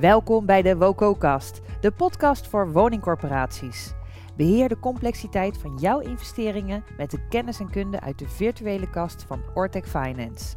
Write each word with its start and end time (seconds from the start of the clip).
Welkom 0.00 0.46
bij 0.46 0.62
de 0.62 0.76
WOCO-kast, 0.76 1.60
de 1.80 1.92
podcast 1.92 2.46
voor 2.46 2.72
woningcorporaties. 2.72 3.92
Beheer 4.36 4.68
de 4.68 4.78
complexiteit 4.78 5.58
van 5.58 5.76
jouw 5.78 5.98
investeringen 5.98 6.84
met 6.96 7.10
de 7.10 7.26
kennis 7.28 7.60
en 7.60 7.70
kunde 7.70 8.00
uit 8.00 8.18
de 8.18 8.28
virtuele 8.28 8.90
kast 8.90 9.22
van 9.22 9.42
Ortec 9.54 9.86
Finance. 9.86 10.56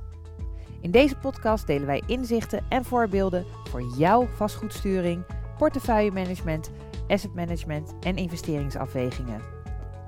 In 0.81 0.92
deze 0.92 1.15
podcast 1.17 1.67
delen 1.67 1.88
wij 1.88 2.04
inzichten 2.06 2.65
en 2.70 2.86
voorbeelden 2.86 3.46
voor 3.70 3.81
jouw 3.97 4.28
vastgoedsturing, 4.28 5.26
portefeuillemanagement, 5.58 6.71
asset 7.08 7.33
management 7.33 7.94
en 7.99 8.15
investeringsafwegingen. 8.15 9.42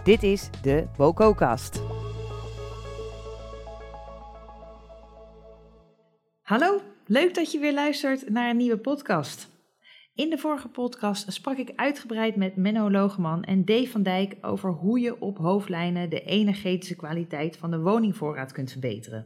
Dit 0.03 0.23
is 0.23 0.49
de 0.61 0.87
WOCO-kast. 0.97 1.81
Hallo, 6.41 6.81
leuk 7.11 7.35
dat 7.35 7.51
je 7.51 7.59
weer 7.59 7.73
luistert 7.73 8.29
naar 8.29 8.49
een 8.49 8.57
nieuwe 8.57 8.77
podcast. 8.77 9.49
In 10.15 10.29
de 10.29 10.37
vorige 10.37 10.67
podcast 10.67 11.33
sprak 11.33 11.57
ik 11.57 11.73
uitgebreid 11.75 12.35
met 12.35 12.55
Menno 12.55 12.91
Logeman 12.91 13.43
en 13.43 13.65
Dave 13.65 13.87
van 13.87 14.03
Dijk 14.03 14.35
over 14.41 14.69
hoe 14.69 14.99
je 14.99 15.21
op 15.21 15.37
hoofdlijnen 15.37 16.09
de 16.09 16.23
energetische 16.23 16.95
kwaliteit 16.95 17.57
van 17.57 17.71
de 17.71 17.79
woningvoorraad 17.79 18.51
kunt 18.51 18.71
verbeteren. 18.71 19.25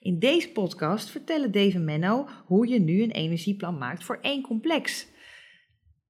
In 0.00 0.18
deze 0.18 0.52
podcast 0.52 1.10
vertellen 1.10 1.52
Dave 1.52 1.76
en 1.76 1.84
Menno 1.84 2.28
hoe 2.46 2.68
je 2.68 2.80
nu 2.80 3.02
een 3.02 3.10
energieplan 3.10 3.78
maakt 3.78 4.04
voor 4.04 4.18
één 4.22 4.42
complex. 4.42 5.06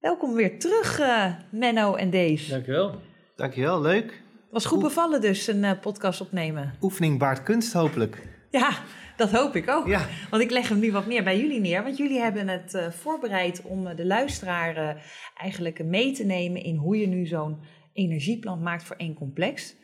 Welkom 0.00 0.34
weer 0.34 0.58
terug, 0.58 1.00
uh, 1.00 1.32
Menno 1.50 1.94
en 1.94 2.10
Dave. 2.10 2.50
Dankjewel. 2.50 3.00
Dankjewel, 3.36 3.80
leuk. 3.80 4.22
Was 4.50 4.66
goed 4.66 4.82
bevallen 4.82 5.20
dus, 5.20 5.46
een 5.46 5.62
uh, 5.62 5.80
podcast 5.80 6.20
opnemen. 6.20 6.74
Oefening 6.80 7.18
baart 7.18 7.42
kunst, 7.42 7.72
hopelijk. 7.72 8.37
Ja, 8.50 8.70
dat 9.16 9.30
hoop 9.30 9.56
ik 9.56 9.70
ook. 9.70 9.86
Ja. 9.86 10.06
Want 10.30 10.42
ik 10.42 10.50
leg 10.50 10.68
hem 10.68 10.78
nu 10.78 10.92
wat 10.92 11.06
meer 11.06 11.24
bij 11.24 11.40
jullie 11.40 11.60
neer. 11.60 11.82
Want 11.82 11.96
jullie 11.96 12.20
hebben 12.20 12.48
het 12.48 12.74
uh, 12.74 12.90
voorbereid 12.90 13.62
om 13.62 13.96
de 13.96 14.06
luisteraar 14.06 14.76
uh, 14.76 15.02
eigenlijk 15.34 15.84
mee 15.84 16.12
te 16.12 16.24
nemen 16.24 16.62
in 16.62 16.76
hoe 16.76 16.98
je 16.98 17.06
nu 17.06 17.26
zo'n 17.26 17.60
energieplan 17.92 18.62
maakt 18.62 18.84
voor 18.84 18.96
één 18.96 19.14
complex. 19.14 19.76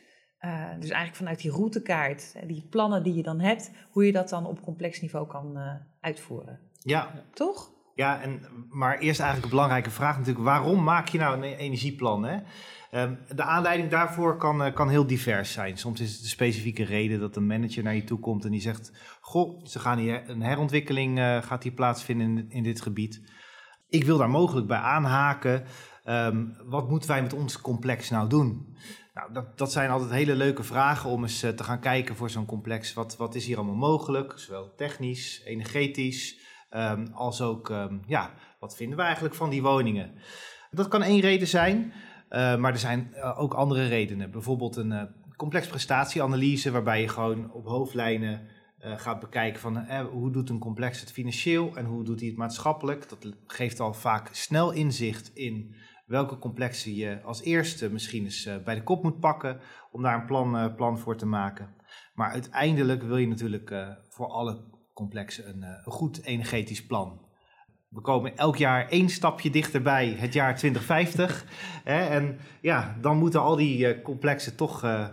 Dus 0.79 0.89
eigenlijk 0.89 1.15
vanuit 1.15 1.41
die 1.41 1.51
routekaart, 1.51 2.35
die 2.47 2.67
plannen 2.69 3.03
die 3.03 3.13
je 3.13 3.23
dan 3.23 3.39
hebt, 3.39 3.71
hoe 3.89 4.05
je 4.05 4.11
dat 4.11 4.29
dan 4.29 4.45
op 4.45 4.61
complex 4.61 5.01
niveau 5.01 5.27
kan 5.27 5.57
uitvoeren. 6.01 6.59
Ja. 6.79 7.23
Toch? 7.33 7.71
Ja, 7.95 8.21
en, 8.21 8.41
maar 8.69 8.97
eerst 8.97 9.19
eigenlijk 9.19 9.43
een 9.43 9.57
belangrijke 9.57 9.89
vraag 9.89 10.17
natuurlijk. 10.17 10.45
Waarom 10.45 10.83
maak 10.83 11.07
je 11.07 11.17
nou 11.17 11.35
een 11.35 11.43
energieplan? 11.43 12.23
Hè? 12.23 12.37
Um, 12.91 13.19
de 13.35 13.43
aanleiding 13.43 13.89
daarvoor 13.89 14.37
kan, 14.37 14.65
uh, 14.65 14.73
kan 14.73 14.89
heel 14.89 15.07
divers 15.07 15.51
zijn. 15.51 15.77
Soms 15.77 15.99
is 15.99 16.11
het 16.11 16.21
een 16.21 16.27
specifieke 16.27 16.83
reden 16.83 17.19
dat 17.19 17.35
een 17.35 17.47
manager 17.47 17.83
naar 17.83 17.95
je 17.95 18.03
toe 18.03 18.19
komt 18.19 18.45
en 18.45 18.51
die 18.51 18.61
zegt... 18.61 18.91
Goh, 19.21 19.65
ze 19.65 19.79
gaan 19.79 19.97
hier, 19.97 20.29
een 20.29 20.41
herontwikkeling 20.41 21.19
uh, 21.19 21.41
gaat 21.41 21.63
hier 21.63 21.71
plaatsvinden 21.71 22.27
in, 22.27 22.45
in, 22.49 22.63
dit 22.63 22.81
gebied. 22.81 23.21
Ik 23.89 24.03
wil 24.03 24.17
daar 24.17 24.29
mogelijk 24.29 24.67
bij 24.67 24.77
aanhaken. 24.77 25.63
Um, 26.05 26.57
wat 26.65 26.89
moeten 26.89 27.09
wij 27.09 27.21
met 27.21 27.33
ons 27.33 27.61
complex 27.61 28.09
nou 28.09 28.29
doen? 28.29 28.75
Nou, 29.13 29.33
dat, 29.33 29.57
dat 29.57 29.71
zijn 29.71 29.89
altijd 29.89 30.11
hele 30.11 30.35
leuke 30.35 30.63
vragen 30.63 31.09
om 31.09 31.21
eens 31.21 31.43
uh, 31.43 31.49
te 31.49 31.63
gaan 31.63 31.79
kijken 31.79 32.15
voor 32.15 32.29
zo'n 32.29 32.45
complex. 32.45 32.93
Wat, 32.93 33.17
wat 33.17 33.35
is 33.35 33.45
hier 33.45 33.57
allemaal 33.57 33.75
mogelijk? 33.75 34.33
Zowel 34.35 34.73
technisch, 34.75 35.41
energetisch, 35.45 36.37
um, 36.75 37.07
als 37.13 37.41
ook... 37.41 37.73
ja, 38.05 38.33
wat 38.59 38.75
vinden 38.75 38.97
we 38.97 39.03
eigenlijk 39.03 39.35
van 39.35 39.49
die 39.49 39.61
woningen? 39.61 40.13
Dat 40.71 40.87
kan 40.87 41.03
één 41.03 41.19
reden 41.19 41.47
zijn... 41.47 41.93
Uh, 42.29 42.55
maar 42.55 42.71
er 42.71 42.77
zijn 42.77 43.11
uh, 43.13 43.39
ook 43.39 43.53
andere 43.53 43.87
redenen. 43.87 44.31
Bijvoorbeeld 44.31 44.75
een 44.75 44.91
uh, 44.91 45.03
complex 45.35 45.67
prestatieanalyse, 45.67 46.71
waarbij 46.71 47.01
je 47.01 47.07
gewoon 47.07 47.51
op 47.51 47.65
hoofdlijnen 47.65 48.47
gaat 48.79 49.19
bekijken 49.19 49.61
van 49.61 50.03
hoe 50.03 50.31
doet 50.31 50.49
een 50.49 50.59
complex 50.59 50.99
het 50.99 51.11
financieel 51.11 51.75
en 51.75 51.85
hoe 51.85 52.03
doet 52.03 52.19
hij 52.19 52.29
het 52.29 52.37
maatschappelijk. 52.37 53.09
Dat 53.09 53.33
geeft 53.47 53.79
al 53.79 53.93
vaak 53.93 54.29
snel 54.31 54.71
inzicht 54.71 55.31
in 55.33 55.75
welke 56.05 56.37
complexen 56.37 56.93
je 56.93 57.21
als 57.21 57.41
eerste 57.41 57.91
misschien 57.91 58.23
eens 58.23 58.49
bij 58.63 58.75
de 58.75 58.83
kop 58.83 59.03
moet 59.03 59.19
pakken 59.19 59.59
om 59.91 60.01
daar 60.01 60.19
een 60.19 60.25
plan, 60.25 60.75
plan 60.75 60.99
voor 60.99 61.17
te 61.17 61.25
maken. 61.25 61.75
Maar 62.13 62.31
uiteindelijk 62.31 63.03
wil 63.03 63.17
je 63.17 63.27
natuurlijk 63.27 63.73
voor 64.09 64.27
alle 64.27 64.63
complexen 64.95 65.49
een, 65.49 65.61
een 65.61 65.91
goed 65.91 66.23
energetisch 66.23 66.85
plan 66.85 67.25
we 67.95 68.01
komen 68.01 68.37
elk 68.37 68.55
jaar 68.55 68.89
één 68.89 69.09
stapje 69.09 69.49
dichterbij 69.49 70.15
het 70.17 70.33
jaar 70.33 70.55
2050. 70.55 71.45
hè, 71.83 72.05
en 72.05 72.39
ja, 72.61 72.97
dan 73.01 73.17
moeten 73.17 73.41
al 73.41 73.55
die 73.55 73.95
uh, 73.95 74.03
complexen 74.03 74.55
toch 74.55 74.83
uh, 74.83 75.07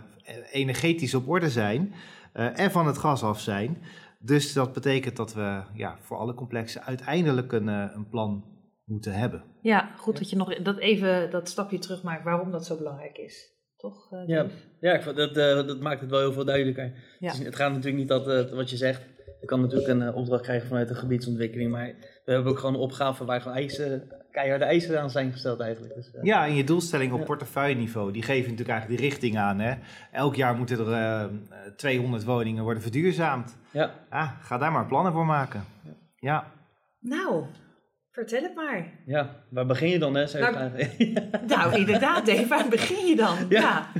energetisch 0.51 1.13
op 1.13 1.27
orde 1.29 1.49
zijn 1.49 1.93
en 2.33 2.71
van 2.71 2.87
het 2.87 2.97
gas 2.97 3.23
af 3.23 3.39
zijn. 3.39 3.77
Dus 4.19 4.53
dat 4.53 4.73
betekent 4.73 5.15
dat 5.15 5.33
we 5.33 5.61
ja, 5.73 5.97
voor 6.01 6.17
alle 6.17 6.33
complexen 6.33 6.83
uiteindelijk 6.83 7.51
een, 7.51 7.67
een 7.67 8.09
plan 8.09 8.43
moeten 8.85 9.13
hebben. 9.13 9.43
Ja, 9.61 9.91
goed 9.97 10.17
dat 10.17 10.29
je 10.29 10.35
nog 10.35 10.55
dat 10.55 10.77
even 10.77 11.31
dat 11.31 11.49
stapje 11.49 11.79
terug 11.79 12.03
maakt 12.03 12.23
waarom 12.23 12.51
dat 12.51 12.65
zo 12.65 12.77
belangrijk 12.77 13.17
is. 13.17 13.51
Toch, 13.83 14.07
ja, 14.25 14.45
ja 14.79 14.97
dat, 14.97 15.35
dat 15.67 15.79
maakt 15.79 16.01
het 16.01 16.09
wel 16.09 16.19
heel 16.19 16.33
veel 16.33 16.45
duidelijker. 16.45 16.93
Ja. 17.19 17.27
Het, 17.27 17.39
is, 17.39 17.45
het, 17.45 17.55
gaat 17.55 17.69
natuurlijk 17.69 17.97
niet 17.97 18.07
dat 18.07 18.51
wat 18.51 18.69
je 18.69 18.77
zegt. 18.77 19.01
Je 19.41 19.47
kan 19.47 19.61
natuurlijk 19.61 19.89
een 19.89 20.13
opdracht 20.13 20.43
krijgen 20.43 20.67
vanuit 20.67 20.87
de 20.87 20.95
gebiedsontwikkeling, 20.95 21.71
maar 21.71 21.93
we 22.25 22.31
hebben 22.31 22.51
ook 22.51 22.59
gewoon 22.59 22.73
een 22.73 22.79
opgave 22.79 23.25
waar 23.25 23.41
gewoon 23.41 23.57
eisen, 23.57 24.11
keiharde 24.31 24.65
eisen 24.65 25.01
aan 25.01 25.09
zijn 25.09 25.31
gesteld 25.31 25.59
eigenlijk. 25.59 25.95
Dus, 25.95 26.11
uh, 26.15 26.23
ja, 26.23 26.45
en 26.45 26.55
je 26.55 26.63
doelstelling 26.63 27.13
op 27.13 27.19
ja. 27.19 27.25
portefeuilleniveau, 27.25 28.11
die 28.11 28.23
geven 28.23 28.49
natuurlijk 28.51 28.69
eigenlijk 28.69 29.01
de 29.01 29.07
richting 29.07 29.37
aan. 29.37 29.59
Hè? 29.59 29.73
Elk 30.11 30.35
jaar 30.35 30.55
moeten 30.55 30.79
er 30.79 31.31
uh, 31.31 31.35
200 31.75 32.23
woningen 32.23 32.63
worden 32.63 32.83
verduurzaamd. 32.83 33.57
Ja. 33.71 33.93
Ah, 34.09 34.31
ga 34.41 34.57
daar 34.57 34.71
maar 34.71 34.85
plannen 34.85 35.13
voor 35.13 35.25
maken. 35.25 35.63
Ja. 35.83 35.93
ja. 36.15 36.51
Nou, 36.99 37.45
vertel 38.13 38.41
het 38.41 38.55
maar. 38.55 38.91
Ja, 39.05 39.43
waar 39.49 39.65
begin 39.65 39.89
je 39.89 39.99
dan? 39.99 40.15
Hè, 40.15 40.39
nou, 40.39 40.71
nou, 41.47 41.75
inderdaad 41.75 42.25
Dave, 42.25 42.47
waar 42.47 42.69
begin 42.69 43.07
je 43.07 43.15
dan? 43.15 43.35
Ja, 43.49 43.61
ja. 43.61 43.91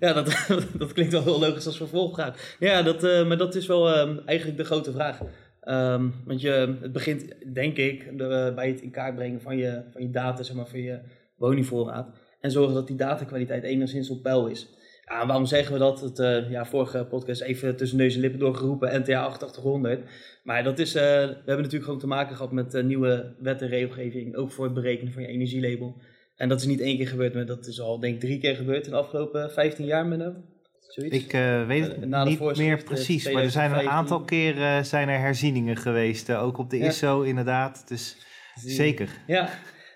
ja 0.00 0.12
dat, 0.12 0.46
dat 0.78 0.92
klinkt 0.92 1.12
wel 1.12 1.22
heel 1.22 1.38
logisch 1.38 1.66
als 1.66 1.76
vervolgvraag. 1.76 2.56
Ja, 2.58 2.82
dat, 2.82 3.04
uh, 3.04 3.26
maar 3.28 3.36
dat 3.36 3.54
is 3.54 3.66
wel 3.66 3.88
uh, 3.88 4.18
eigenlijk 4.26 4.58
de 4.58 4.64
grote 4.64 4.92
vraag. 4.92 5.20
Um, 5.64 6.14
want 6.24 6.40
je, 6.40 6.76
het 6.80 6.92
begint, 6.92 7.34
denk 7.54 7.76
ik, 7.76 8.18
de, 8.18 8.52
bij 8.54 8.68
het 8.68 8.80
in 8.80 8.90
kaart 8.90 9.14
brengen 9.14 9.40
van 9.40 9.56
je, 9.56 9.82
van 9.92 10.02
je 10.02 10.10
data, 10.10 10.42
zeg 10.42 10.56
maar, 10.56 10.66
van 10.66 10.80
je 10.80 11.00
woningvoorraad. 11.36 12.08
En 12.40 12.50
zorgen 12.50 12.74
dat 12.74 12.86
die 12.86 12.96
datakwaliteit 12.96 13.62
enigszins 13.62 14.10
op 14.10 14.22
peil 14.22 14.46
is. 14.46 14.68
Ja, 15.08 15.26
waarom 15.26 15.46
zeggen 15.46 15.72
we 15.72 15.78
dat? 15.78 16.00
Het, 16.00 16.18
uh, 16.18 16.50
ja, 16.50 16.64
vorige 16.64 17.06
podcast 17.10 17.40
even 17.40 17.76
tussen 17.76 17.98
neus 17.98 18.14
en 18.14 18.20
lippen 18.20 18.40
doorgeroepen, 18.40 19.00
NTA 19.00 19.22
8800. 19.22 20.10
Maar 20.44 20.64
dat 20.64 20.78
is, 20.78 20.96
uh, 20.96 21.02
we 21.02 21.08
hebben 21.36 21.56
natuurlijk 21.56 21.84
gewoon 21.84 21.98
te 21.98 22.06
maken 22.06 22.36
gehad 22.36 22.52
met 22.52 22.74
uh, 22.74 22.84
nieuwe 22.84 23.34
wet 23.38 23.62
en 23.62 23.68
regelgeving, 23.68 24.36
ook 24.36 24.52
voor 24.52 24.64
het 24.64 24.74
berekenen 24.74 25.12
van 25.12 25.22
je 25.22 25.28
energielabel. 25.28 26.00
En 26.36 26.48
dat 26.48 26.60
is 26.60 26.66
niet 26.66 26.80
één 26.80 26.96
keer 26.96 27.08
gebeurd, 27.08 27.34
maar 27.34 27.46
dat 27.46 27.66
is 27.66 27.80
al 27.80 28.00
denk 28.00 28.14
ik 28.14 28.20
drie 28.20 28.38
keer 28.38 28.56
gebeurd 28.56 28.84
in 28.84 28.90
de 28.90 28.96
afgelopen 28.96 29.50
15 29.50 29.84
jaar, 29.84 30.06
Menno. 30.06 30.34
Zoiets? 30.80 31.16
Ik 31.16 31.32
weet 31.66 31.86
het 31.86 32.24
niet 32.24 32.56
meer 32.56 32.82
precies, 32.82 33.32
maar 33.32 33.42
er 33.42 33.50
zijn 33.50 33.72
een 33.72 33.88
aantal 33.88 34.24
keren 34.24 34.78
uh, 34.78 34.82
zijn 34.82 35.08
er 35.08 35.18
herzieningen 35.18 35.76
geweest. 35.76 36.32
ook 36.32 36.58
op 36.58 36.70
de 36.70 36.78
ja. 36.78 36.86
ISO 36.86 37.20
inderdaad. 37.20 37.88
Dus 37.88 38.16
zeker. 38.54 39.08
Ja, 39.26 39.48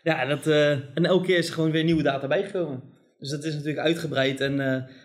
ja 0.03 0.25
dat, 0.25 0.47
en 0.95 1.05
elke 1.05 1.27
keer 1.27 1.39
is 1.39 1.49
er 1.49 1.55
gewoon 1.55 1.71
weer 1.71 1.85
nieuwe 1.85 2.03
data 2.03 2.27
bijgekomen. 2.27 2.96
Dus 3.19 3.31
dat 3.31 3.45
is 3.45 3.53
natuurlijk 3.53 3.87
uitgebreid. 3.87 4.41
En 4.41 4.57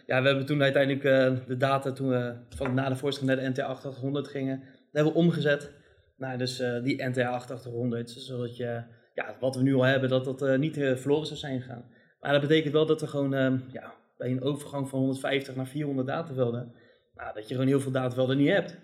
ja, 0.06 0.22
we 0.22 0.28
hebben 0.28 0.46
toen 0.46 0.62
uiteindelijk 0.62 1.04
de 1.48 1.58
data, 1.58 1.92
toen 1.92 2.10
we 2.10 2.34
van 2.50 2.74
na 2.74 2.90
de 2.90 2.96
voorstelling 2.96 3.36
naar 3.36 3.44
de 3.44 3.50
NTA 3.50 3.66
8800 3.66 4.28
gingen, 4.28 4.60
dat 4.60 4.68
hebben 4.92 5.14
we 5.14 5.20
omgezet. 5.20 5.72
Nou, 6.18 6.38
dus 6.38 6.58
die 6.84 7.04
NTA 7.04 7.30
8800, 7.30 8.10
zodat 8.10 8.58
je, 8.58 8.84
ja, 9.14 9.36
wat 9.40 9.56
we 9.56 9.62
nu 9.62 9.74
al 9.76 9.84
hebben, 9.84 10.10
dat 10.10 10.26
dat 10.26 10.58
niet 10.58 10.76
verloren 10.76 11.26
zou 11.28 11.40
zijn 11.40 11.62
gegaan. 11.62 11.86
Maar 12.20 12.32
dat 12.32 12.42
betekent 12.42 12.74
wel 12.74 12.86
dat 12.86 13.02
er 13.02 13.08
gewoon, 13.08 13.62
ja, 13.72 13.94
bij 14.18 14.32
een 14.32 14.44
overgang 14.44 14.90
van 14.90 15.00
150 15.00 15.56
naar 15.56 15.68
400 15.68 16.08
datavelden, 16.08 16.74
nou, 17.16 17.34
dat 17.34 17.48
je 17.48 17.54
gewoon 17.54 17.70
heel 17.70 17.80
veel 17.80 17.92
datavelden 17.92 18.38
niet 18.38 18.50
hebt. 18.50 18.78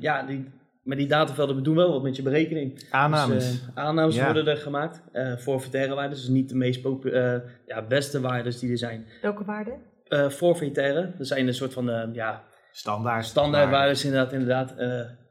Ja, 0.00 0.22
die, 0.22 0.50
maar 0.82 0.96
die 0.96 1.08
datavelden 1.08 1.62
doen 1.62 1.76
wel 1.76 1.92
wat 1.92 2.02
met 2.02 2.16
je 2.16 2.22
berekening. 2.22 2.86
Aannames. 2.90 3.50
Dus, 3.50 3.62
uh, 3.62 3.68
aannames 3.74 4.14
ja. 4.14 4.24
worden 4.24 4.46
er 4.46 4.56
gemaakt 4.56 5.02
uh, 5.12 5.36
voor 5.36 5.60
verterre 5.60 5.94
waarden, 5.94 6.16
dus 6.16 6.28
niet 6.28 6.48
de 6.48 6.56
meest 6.56 6.84
uh, 6.84 7.36
ja, 7.66 7.86
beste 7.88 8.20
waarden 8.20 8.58
die 8.58 8.70
er 8.70 8.78
zijn. 8.78 9.06
Welke 9.22 9.44
waarden? 9.44 9.88
Forfaitaire, 10.30 11.14
dat 11.18 11.26
zijn 11.26 11.46
een 11.46 11.54
soort 11.54 11.72
van 11.72 12.10
ja, 12.12 12.44
standaard. 12.72 13.24
Standaardwaarden 13.24 14.04
inderdaad. 14.04 14.32
inderdaad 14.32 14.74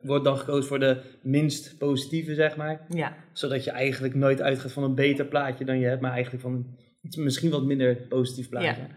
wordt 0.02 0.24
dan 0.24 0.38
gekozen 0.38 0.68
voor 0.68 0.80
de 0.80 1.02
minst 1.22 1.78
positieve, 1.78 2.34
zeg 2.34 2.56
maar. 2.56 2.86
Ja. 2.90 3.16
Zodat 3.34 3.64
je 3.64 3.72
eigenlijk 3.72 4.16
nooit 4.16 4.42
uitgaat 4.42 4.72
van 4.72 4.84
een 4.84 4.96
beter 4.96 5.26
plaatje 5.26 5.66
dan 5.66 5.80
je 5.80 5.88
hebt, 5.88 6.02
maar 6.02 6.12
eigenlijk 6.12 6.44
van 6.44 6.78
iets 7.02 7.16
misschien 7.16 7.52
wat 7.52 7.64
minder 7.64 7.96
positief 7.96 8.50
plaatje. 8.50 8.88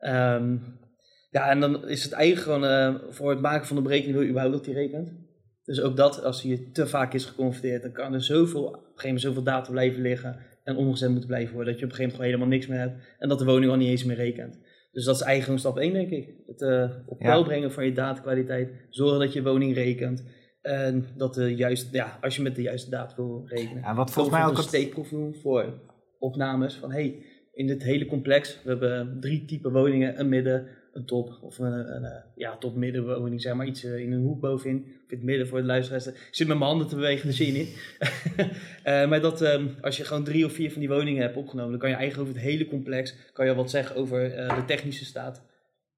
Ja. 0.00 0.34
Um, 0.34 0.76
ja, 1.30 1.50
en 1.50 1.60
dan 1.60 1.88
is 1.88 2.04
het 2.04 2.12
eigenlijk 2.12 2.62
gewoon 2.62 2.94
uh, 2.94 3.10
voor 3.10 3.30
het 3.30 3.40
maken 3.40 3.66
van 3.66 3.76
de 3.76 3.82
berekening 3.82 4.14
wil 4.14 4.22
je 4.22 4.30
überhaupt 4.30 4.56
dat 4.56 4.64
die 4.64 4.74
rekent. 4.74 5.12
Dus 5.68 5.80
ook 5.80 5.96
dat, 5.96 6.22
als 6.24 6.42
je 6.42 6.70
te 6.70 6.86
vaak 6.86 7.14
is 7.14 7.24
geconfronteerd, 7.24 7.82
dan 7.82 7.92
kan 7.92 8.14
er 8.14 8.22
zoveel, 8.22 8.64
op 8.64 8.72
een 8.72 8.80
gegeven 8.80 9.04
moment 9.04 9.20
zoveel 9.20 9.42
data 9.42 9.70
blijven 9.70 10.02
liggen 10.02 10.36
en 10.64 10.76
omgezet 10.76 11.10
moeten 11.10 11.28
blijven 11.28 11.54
worden, 11.54 11.72
dat 11.72 11.80
je 11.80 11.86
op 11.86 11.90
een 11.90 11.96
gegeven 11.96 12.18
moment 12.18 12.34
helemaal 12.34 12.58
niks 12.58 12.66
meer 12.66 12.78
hebt 12.78 13.16
en 13.18 13.28
dat 13.28 13.38
de 13.38 13.44
woning 13.44 13.70
al 13.70 13.76
niet 13.76 13.88
eens 13.88 14.04
meer 14.04 14.16
rekent. 14.16 14.58
Dus 14.92 15.04
dat 15.04 15.14
is 15.14 15.20
eigenlijk 15.20 15.60
stap 15.60 15.78
1, 15.78 15.92
denk 15.92 16.10
ik. 16.10 16.34
Het 16.46 16.60
uh, 16.60 16.90
op 17.06 17.18
peil 17.18 17.38
ja. 17.38 17.44
brengen 17.44 17.72
van 17.72 17.84
je 17.84 17.92
datakwaliteit, 17.92 18.70
zorgen 18.90 19.18
dat 19.18 19.32
je 19.32 19.42
woning 19.42 19.74
rekent. 19.74 20.24
En 20.62 21.06
dat 21.16 21.34
de 21.34 21.54
juiste, 21.54 21.96
ja, 21.96 22.18
als 22.20 22.36
je 22.36 22.42
met 22.42 22.56
de 22.56 22.62
juiste 22.62 22.90
data 22.90 23.16
wil 23.16 23.42
rekenen. 23.46 23.82
Ja, 23.82 23.94
wat 23.94 24.10
volgens 24.10 24.34
mij 24.36 24.44
ook 24.44 24.50
een 24.50 24.56
het, 24.56 24.66
steekproef 24.66 25.08
doen 25.08 25.34
voor 25.34 25.80
opnames 26.18 26.74
van 26.74 26.92
hey, 26.92 27.22
in 27.52 27.66
dit 27.66 27.82
hele 27.82 28.06
complex, 28.06 28.62
we 28.62 28.70
hebben 28.70 29.16
drie 29.20 29.44
typen 29.44 29.72
woningen, 29.72 30.20
een 30.20 30.28
midden, 30.28 30.66
een 30.98 31.04
top 31.04 31.38
of 31.42 31.58
een, 31.58 31.94
een, 31.96 32.04
eh, 32.04 32.22
ja, 32.34 32.56
top 32.56 32.74
middenwoning, 32.74 33.40
zeg 33.40 33.54
maar 33.54 33.66
iets 33.66 33.84
eh, 33.84 33.98
in 33.98 34.12
een 34.12 34.22
hoek 34.22 34.40
bovenin, 34.40 34.78
of 34.78 35.10
in 35.10 35.16
het 35.16 35.22
midden 35.22 35.48
voor 35.48 35.58
de 35.58 35.66
luisteraars. 35.66 36.06
Ik 36.06 36.28
zit 36.30 36.48
met 36.48 36.58
mijn 36.58 36.70
handen 36.70 36.88
te 36.88 36.94
bewegen, 36.94 37.32
zie 37.32 37.46
je 37.46 37.58
niet. 37.58 37.96
Eh, 38.82 39.08
maar 39.08 39.20
dat 39.20 39.42
ehm, 39.42 39.66
als 39.80 39.96
je 39.96 40.04
gewoon 40.04 40.24
drie 40.24 40.44
of 40.44 40.52
vier 40.52 40.72
van 40.72 40.80
die 40.80 40.88
woningen 40.88 41.22
hebt 41.22 41.36
opgenomen, 41.36 41.70
dan 41.70 41.80
kan 41.80 41.88
je 41.88 41.96
eigenlijk 41.96 42.28
over 42.28 42.40
het 42.40 42.50
hele 42.50 42.66
complex, 42.66 43.14
kan 43.32 43.46
je 43.46 43.54
wat 43.54 43.70
zeggen 43.70 43.96
over 43.96 44.34
eh, 44.34 44.56
de 44.56 44.64
technische 44.64 45.04
staat. 45.04 45.42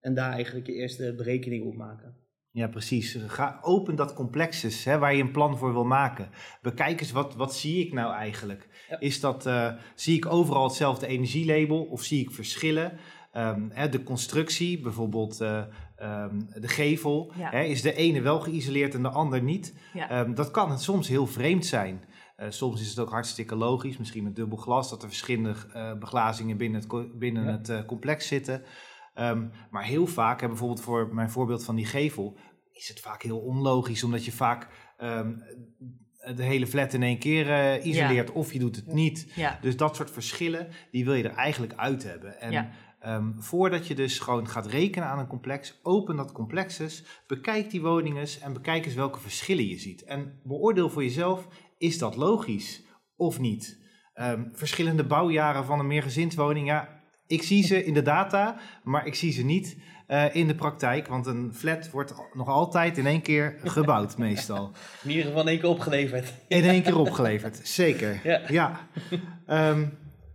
En 0.01 0.15
daar 0.15 0.33
eigenlijk 0.33 0.67
je 0.67 0.73
eerste 0.73 1.15
berekening 1.17 1.67
op 1.67 1.77
maken. 1.77 2.15
Ja, 2.53 2.69
precies. 2.69 3.19
Ga, 3.27 3.59
open 3.63 3.97
dat 3.97 4.15
complex 4.15 4.63
eens, 4.63 4.85
hè, 4.85 4.99
waar 4.99 5.15
je 5.15 5.23
een 5.23 5.31
plan 5.31 5.59
voor 5.59 5.73
wil 5.73 5.85
maken. 5.85 6.31
Bekijk 6.63 7.01
eens, 7.01 7.13
wat, 7.13 7.35
wat 7.35 7.55
zie 7.55 7.87
ik 7.87 7.93
nou 7.93 8.15
eigenlijk? 8.15 8.69
Ja. 8.89 9.01
Is 9.01 9.21
dat, 9.21 9.47
eh, 9.47 9.73
zie 9.95 10.17
ik 10.17 10.27
overal 10.27 10.65
hetzelfde 10.65 11.07
energielabel 11.07 11.83
of 11.83 12.03
zie 12.03 12.21
ik 12.21 12.31
verschillen? 12.31 12.99
Ehm, 13.31 13.69
hè, 13.73 13.89
de 13.89 14.03
constructie, 14.03 14.81
bijvoorbeeld 14.81 15.41
eh, 15.41 15.63
ehm, 15.97 16.41
de 16.55 16.69
gevel, 16.69 17.33
Ja. 17.37 17.51
hè, 17.51 17.63
is 17.63 17.83
de 17.83 17.95
ene 17.95 18.21
wel 18.21 18.41
geïsoleerd 18.41 18.95
en 18.95 19.03
de 19.03 19.09
ander 19.09 19.43
niet? 19.43 19.75
Ja. 19.93 20.11
Ehm, 20.11 20.35
dat 20.35 20.51
kan 20.51 20.79
soms 20.79 21.09
heel 21.09 21.27
vreemd 21.27 21.67
zijn. 21.67 22.05
Eh, 22.37 22.47
soms 22.51 22.81
is 22.81 22.89
het 22.89 22.99
ook 22.99 23.11
hartstikke 23.11 23.55
logisch, 23.55 23.97
misschien 23.99 24.25
met 24.25 24.37
dubbel 24.37 24.57
glas, 24.59 24.91
dat 24.91 25.03
er 25.03 25.09
verschillende 25.09 25.55
eh, 25.73 25.93
beglazingen 25.99 26.57
binnen 26.57 26.81
het, 26.81 27.19
binnen 27.19 27.45
Ja. 27.45 27.51
het 27.75 27.87
complex 27.87 28.27
zitten. 28.27 28.63
Maar 29.71 29.85
heel 29.85 30.07
vaak, 30.07 30.41
hè, 30.41 30.47
bijvoorbeeld 30.47 30.81
voor 30.81 31.15
mijn 31.15 31.31
voorbeeld 31.31 31.65
van 31.65 31.75
die 31.77 31.87
gevel, 31.87 32.39
is 32.73 32.89
het 32.89 33.01
vaak 33.01 33.23
heel 33.23 33.39
onlogisch, 33.39 34.05
omdat 34.05 34.25
je 34.25 34.33
vaak 34.33 34.69
de 36.35 36.43
hele 36.43 36.67
flat 36.67 36.93
in 36.93 37.03
één 37.03 37.19
keer 37.19 37.81
isoleert 37.83 38.33
of 38.33 38.53
je 38.53 38.59
doet 38.59 38.77
het 38.77 38.93
niet. 38.93 39.33
Ja. 39.35 39.59
Dus 39.61 39.77
dat 39.77 39.97
soort 39.97 40.11
verschillen, 40.11 40.69
die 40.91 41.05
wil 41.05 41.15
je 41.15 41.29
er 41.29 41.35
eigenlijk 41.37 41.73
uit 41.77 42.03
hebben. 42.03 42.41
En 42.41 42.53
Ja. 42.53 42.71
Ehm, 43.01 43.33
voordat 43.39 43.87
je 43.87 43.95
dus 43.95 44.19
gewoon 44.19 44.49
gaat 44.49 44.67
rekenen 44.67 45.09
aan 45.09 45.19
een 45.19 45.27
complex, 45.27 45.81
open 45.83 46.17
dat 46.17 46.33
complex 46.33 46.79
eens, 46.79 47.05
bekijk 47.27 47.71
die 47.71 47.83
woningen 47.83 48.21
eens 48.21 48.39
en 48.39 48.53
bekijk 48.53 48.85
eens 48.85 48.95
welke 48.95 49.21
verschillen 49.21 49.67
je 49.67 49.79
ziet. 49.79 50.05
En 50.05 50.41
beoordeel 50.45 50.91
voor 50.91 51.03
jezelf, 51.03 51.49
is 51.79 51.99
dat 51.99 52.17
logisch 52.17 52.83
of 53.17 53.39
niet? 53.39 53.79
Ehm, 54.15 54.45
verschillende 54.53 55.05
bouwjaren 55.05 55.65
van 55.65 55.79
een 55.79 55.87
meergezinswoning, 55.87 56.67
ja, 56.67 57.01
ik 57.27 57.43
zie 57.43 57.63
ze 57.63 57.85
in 57.85 57.95
de 57.95 58.03
data, 58.03 58.57
maar 58.85 59.07
ik 59.07 59.15
zie 59.15 59.33
ze 59.33 59.45
niet 59.45 59.77
eh, 60.07 60.35
in 60.35 60.47
de 60.47 60.55
praktijk, 60.55 61.07
want 61.07 61.27
een 61.27 61.55
flat 61.55 61.91
wordt 61.91 62.15
nog 62.33 62.49
altijd 62.49 62.99
in 62.99 63.07
één 63.07 63.23
keer 63.23 63.57
gebouwd 63.65 64.19
meestal. 64.27 64.73
In 65.03 65.11
ieder 65.11 65.25
geval 65.25 65.41
in 65.41 65.49
één 65.49 65.59
keer 65.61 65.69
opgeleverd. 65.69 66.35
In 66.49 66.65
één 66.65 66.83
keer 66.83 66.97
opgeleverd, 66.97 67.61
zeker. 67.63 68.21
Ja. 68.25 68.41
Ja. 68.49 68.89
Ehm, 69.47 69.87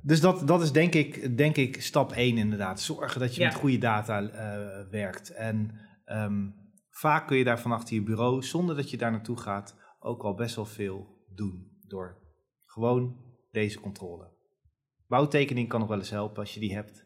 dus 0.05 0.21
dat, 0.21 0.47
dat 0.47 0.61
is 0.61 0.71
denk 0.71 0.93
ik, 0.93 1.37
denk 1.37 1.55
ik 1.55 1.81
stap 1.81 2.11
1 2.11 2.37
inderdaad. 2.37 2.81
Zorgen 2.81 3.19
dat 3.19 3.35
je 3.35 3.41
Ja. 3.41 3.47
met 3.47 3.55
goede 3.55 3.77
data 3.77 4.21
eh, 4.29 4.89
werkt. 4.89 5.29
En 5.29 5.79
ehm, 6.05 6.49
vaak 6.89 7.27
kun 7.27 7.37
je 7.37 7.43
daar 7.43 7.59
van 7.59 7.71
achter 7.71 7.95
je 7.95 8.03
bureau, 8.03 8.43
zonder 8.43 8.75
dat 8.75 8.89
je 8.89 8.97
daar 8.97 9.11
naartoe 9.11 9.37
gaat, 9.37 9.75
ook 9.99 10.23
al 10.23 10.35
best 10.35 10.55
wel 10.55 10.65
veel 10.65 11.23
doen. 11.35 11.77
Door 11.87 12.17
gewoon 12.65 13.17
deze 13.51 13.79
controle. 13.79 14.33
Bouwtekening 15.07 15.67
kan 15.69 15.79
nog 15.79 15.89
wel 15.89 15.97
eens 15.97 16.09
helpen 16.09 16.37
als 16.39 16.53
je 16.53 16.59
die 16.59 16.73
hebt. 16.73 17.05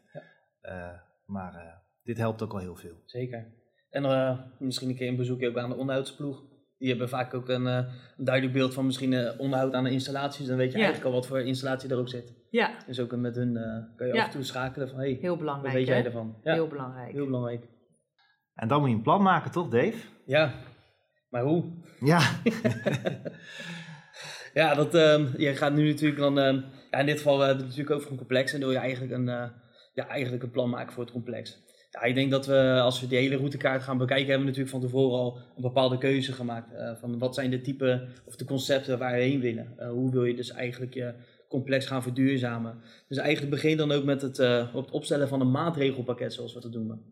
Eh, 0.60 0.92
maar 1.24 1.54
eh, 1.54 1.76
dit 2.02 2.16
helpt 2.16 2.42
ook 2.42 2.52
al 2.52 2.58
heel 2.58 2.76
veel. 2.76 3.02
Zeker. 3.04 3.58
En 3.90 4.52
misschien 4.58 4.88
een 4.88 4.96
keer 4.96 5.08
een 5.08 5.16
bezoekje 5.16 5.48
ook 5.48 5.56
aan 5.56 5.70
de 5.70 5.76
onderhoudsploeg. 5.76 6.49
Die 6.80 6.88
hebben 6.88 7.08
vaak 7.08 7.34
ook 7.34 7.48
een, 7.48 7.66
eh, 7.66 7.76
een 8.16 8.24
duidelijk 8.24 8.54
beeld 8.54 8.74
van 8.74 8.86
misschien 8.86 9.12
eh, 9.12 9.38
onderhoud 9.40 9.72
aan 9.74 9.84
de 9.84 9.90
installaties. 9.90 10.46
Dan 10.46 10.56
weet 10.56 10.72
je 10.72 10.78
Ja. 10.78 10.84
eigenlijk 10.84 11.14
al 11.14 11.20
wat 11.20 11.26
voor 11.28 11.40
installatie 11.40 11.90
er 11.90 11.98
ook 11.98 12.08
zit. 12.08 12.32
ja, 12.50 12.70
Dus 12.86 13.00
ook 13.00 13.16
met 13.16 13.34
hun 13.36 13.56
eh, 13.56 13.96
kan 13.96 14.06
je 14.06 14.12
Ja. 14.14 14.20
af 14.20 14.26
en 14.26 14.32
toe 14.32 14.42
schakelen 14.42 14.88
van 14.88 14.98
hey, 14.98 15.18
heel 15.20 15.30
wat 15.30 15.38
belangrijk. 15.38 15.74
weet 15.74 15.86
jij 15.86 16.04
ervan? 16.04 16.36
Ja, 16.42 16.52
Heel 16.52 16.66
belangrijk. 16.68 17.12
heel 17.12 17.24
belangrijk. 17.26 17.64
En 18.54 18.68
dan 18.68 18.80
moet 18.80 18.88
je 18.90 18.94
een 18.94 19.02
plan 19.02 19.22
maken, 19.22 19.50
toch 19.50 19.68
Dave? 19.68 19.94
Ja, 20.26 20.54
maar 21.28 21.42
hoe? 21.42 21.64
Ja, 22.00 22.20
Ja, 24.54 24.74
dat, 24.74 24.94
ehm, 24.94 25.26
je 25.36 25.54
gaat 25.56 25.72
nu 25.72 25.88
natuurlijk 25.88 26.20
dan, 26.20 26.38
ehm, 26.38 26.60
ja, 26.90 26.98
in 26.98 27.06
dit 27.06 27.16
geval 27.16 27.38
we 27.38 27.44
hebben 27.44 27.56
we 27.64 27.68
het 27.70 27.76
natuurlijk 27.76 27.96
over 28.00 28.10
een 28.10 28.16
complex 28.18 28.52
en 28.52 28.60
dan 28.60 28.68
wil 28.68 28.78
je 28.78 28.84
eigenlijk 28.84 29.12
een, 29.14 29.28
eh, 29.28 29.48
ja, 29.94 30.06
eigenlijk 30.08 30.42
een 30.42 30.50
plan 30.50 30.70
maken 30.70 30.92
voor 30.92 31.02
het 31.02 31.12
complex. 31.12 31.58
Ja, 31.90 32.02
ik 32.02 32.14
denk 32.14 32.30
dat 32.30 32.46
we, 32.46 32.80
als 32.80 33.00
we 33.00 33.06
die 33.06 33.18
hele 33.18 33.36
routekaart 33.36 33.82
gaan 33.82 33.98
bekijken, 33.98 34.26
hebben 34.26 34.46
we 34.46 34.50
natuurlijk 34.50 34.76
van 34.76 34.80
tevoren 34.80 35.18
al 35.18 35.38
een 35.56 35.62
bepaalde 35.62 35.98
keuze 35.98 36.32
gemaakt. 36.32 36.72
eh, 36.72 36.94
van 36.96 37.18
wat 37.18 37.34
zijn 37.34 37.50
de 37.50 37.60
typen 37.60 38.08
of 38.24 38.36
de 38.36 38.44
concepten 38.44 38.98
waar 38.98 39.12
we 39.12 39.20
heen 39.20 39.40
willen. 39.40 39.74
Eh, 39.76 39.90
hoe 39.90 40.10
wil 40.10 40.24
je 40.24 40.34
dus 40.34 40.50
eigenlijk 40.50 40.94
je 40.94 41.14
complex 41.48 41.86
gaan 41.86 42.02
verduurzamen. 42.02 42.78
Dus 43.08 43.18
eigenlijk 43.18 43.50
begin 43.50 43.76
dan 43.76 43.92
ook 43.92 44.04
met 44.04 44.22
het, 44.22 44.38
op 44.74 44.84
het 44.84 44.90
opstellen 44.90 45.28
van 45.28 45.40
een 45.40 45.50
maatregelpakket 45.50 46.32
zoals 46.32 46.54
we 46.54 46.60
dat 46.60 46.72
doen. 46.72 47.02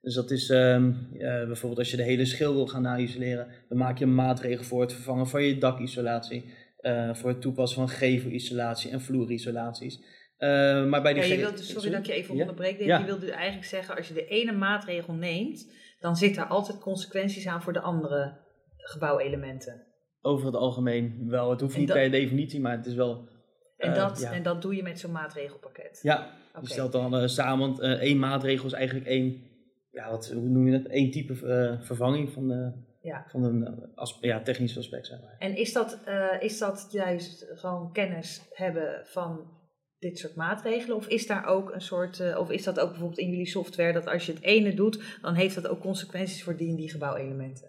Dus 0.00 0.14
dat 0.14 0.30
is 0.30 0.50
ehm, 0.50 0.92
eh, 1.12 1.46
bijvoorbeeld 1.46 1.78
als 1.78 1.90
je 1.90 1.96
de 1.96 2.02
hele 2.02 2.24
schil 2.24 2.54
wil 2.54 2.66
gaan 2.66 2.82
na-isoleren, 2.82 3.46
dan 3.68 3.78
maak 3.78 3.98
je 3.98 4.04
een 4.04 4.14
maatregel 4.14 4.64
voor 4.64 4.80
het 4.80 4.92
vervangen 4.92 5.26
van 5.26 5.42
je 5.42 5.58
dakisolatie. 5.58 6.66
voor 7.12 7.30
het 7.30 7.40
toepassen 7.40 7.78
van 7.78 7.88
gevelisolatie 7.88 8.90
en 8.90 9.00
vloerisolaties. 9.00 10.00
Eh, 10.38 10.48
maar 10.86 11.02
bij 11.02 11.12
die 11.12 11.22
Ja, 11.22 11.28
je 11.28 11.34
ge- 11.34 11.40
wilt 11.40 11.56
dus, 11.56 11.68
sorry 11.72 11.90
dat 11.90 11.98
ik 12.00 12.06
je 12.06 12.12
even 12.12 12.34
Ja? 12.34 12.40
onderbreek. 12.40 12.80
Ja. 12.80 12.98
je 12.98 13.04
wilt 13.04 13.20
dus 13.20 13.30
eigenlijk 13.30 13.66
zeggen, 13.66 13.96
als 13.96 14.08
je 14.08 14.14
de 14.14 14.26
ene 14.26 14.52
maatregel 14.52 15.14
neemt, 15.14 15.72
dan 16.00 16.16
zit 16.16 16.34
daar 16.34 16.46
altijd 16.46 16.78
consequenties 16.78 17.46
aan 17.46 17.62
voor 17.62 17.72
de 17.72 17.80
andere 17.80 18.38
gebouwelementen. 18.76 19.86
Over 20.20 20.46
het 20.46 20.54
algemeen 20.54 21.24
wel. 21.28 21.50
Het 21.50 21.60
hoeft 21.60 21.74
En 21.74 21.78
niet 21.80 21.88
dat- 21.88 21.96
per 21.96 22.10
definitie, 22.10 22.60
maar 22.60 22.76
het 22.76 22.86
is 22.86 22.94
wel... 22.94 23.28
En, 23.76 23.90
eh, 23.90 23.96
dat, 23.96 24.20
ja. 24.20 24.32
en 24.32 24.42
dat 24.42 24.62
doe 24.62 24.76
je 24.76 24.82
met 24.82 24.98
zo'n 25.00 25.12
maatregelpakket. 25.12 25.98
Ja, 26.02 26.30
je 26.60 26.66
stelt 26.68 26.92
dan 26.92 27.16
eh, 27.16 27.26
samen, 27.26 27.58
want 27.66 27.80
één 27.80 28.18
maatregel 28.18 28.66
is 28.66 28.72
eigenlijk 28.72 29.06
één, 29.06 29.42
ja, 29.90 30.10
wat, 30.10 30.30
hoe 30.32 30.48
noem 30.48 30.66
je 30.68 30.82
dat? 30.82 30.92
Eén 30.92 31.10
type 31.10 31.34
vervanging 31.82 32.32
van, 32.32 32.48
de, 32.48 32.72
Ja. 33.02 33.24
van 33.28 33.44
een 33.44 33.90
as- 33.94 34.18
ja, 34.20 34.42
technisch 34.42 34.78
aspect, 34.78 35.06
zeg 35.06 35.20
maar. 35.22 35.36
En 35.38 35.56
is 35.56 35.72
dat, 35.72 36.00
is 36.40 36.58
dat 36.58 36.88
juist 36.90 37.46
gewoon 37.54 37.92
kennis 37.92 38.42
hebben 38.52 39.00
van 39.04 39.56
dit 39.98 40.18
soort 40.18 40.34
maatregelen? 40.34 40.96
Of 40.96 41.06
is 41.06 41.26
daar 41.26 41.46
ook 41.46 41.74
een 41.74 41.80
soort, 41.80 42.20
eh, 42.20 42.38
of 42.38 42.50
is 42.50 42.64
dat 42.64 42.80
ook 42.80 42.88
bijvoorbeeld 42.88 43.18
in 43.18 43.30
jullie 43.30 43.46
software 43.46 43.92
dat 43.92 44.06
als 44.06 44.26
je 44.26 44.32
het 44.32 44.42
ene 44.42 44.74
doet, 44.74 45.02
dan 45.22 45.34
heeft 45.34 45.54
dat 45.54 45.68
ook 45.68 45.80
consequenties 45.80 46.42
voor 46.42 46.56
die 46.56 46.68
en 46.70 46.76
die 46.76 46.90
gebouwelementen? 46.90 47.68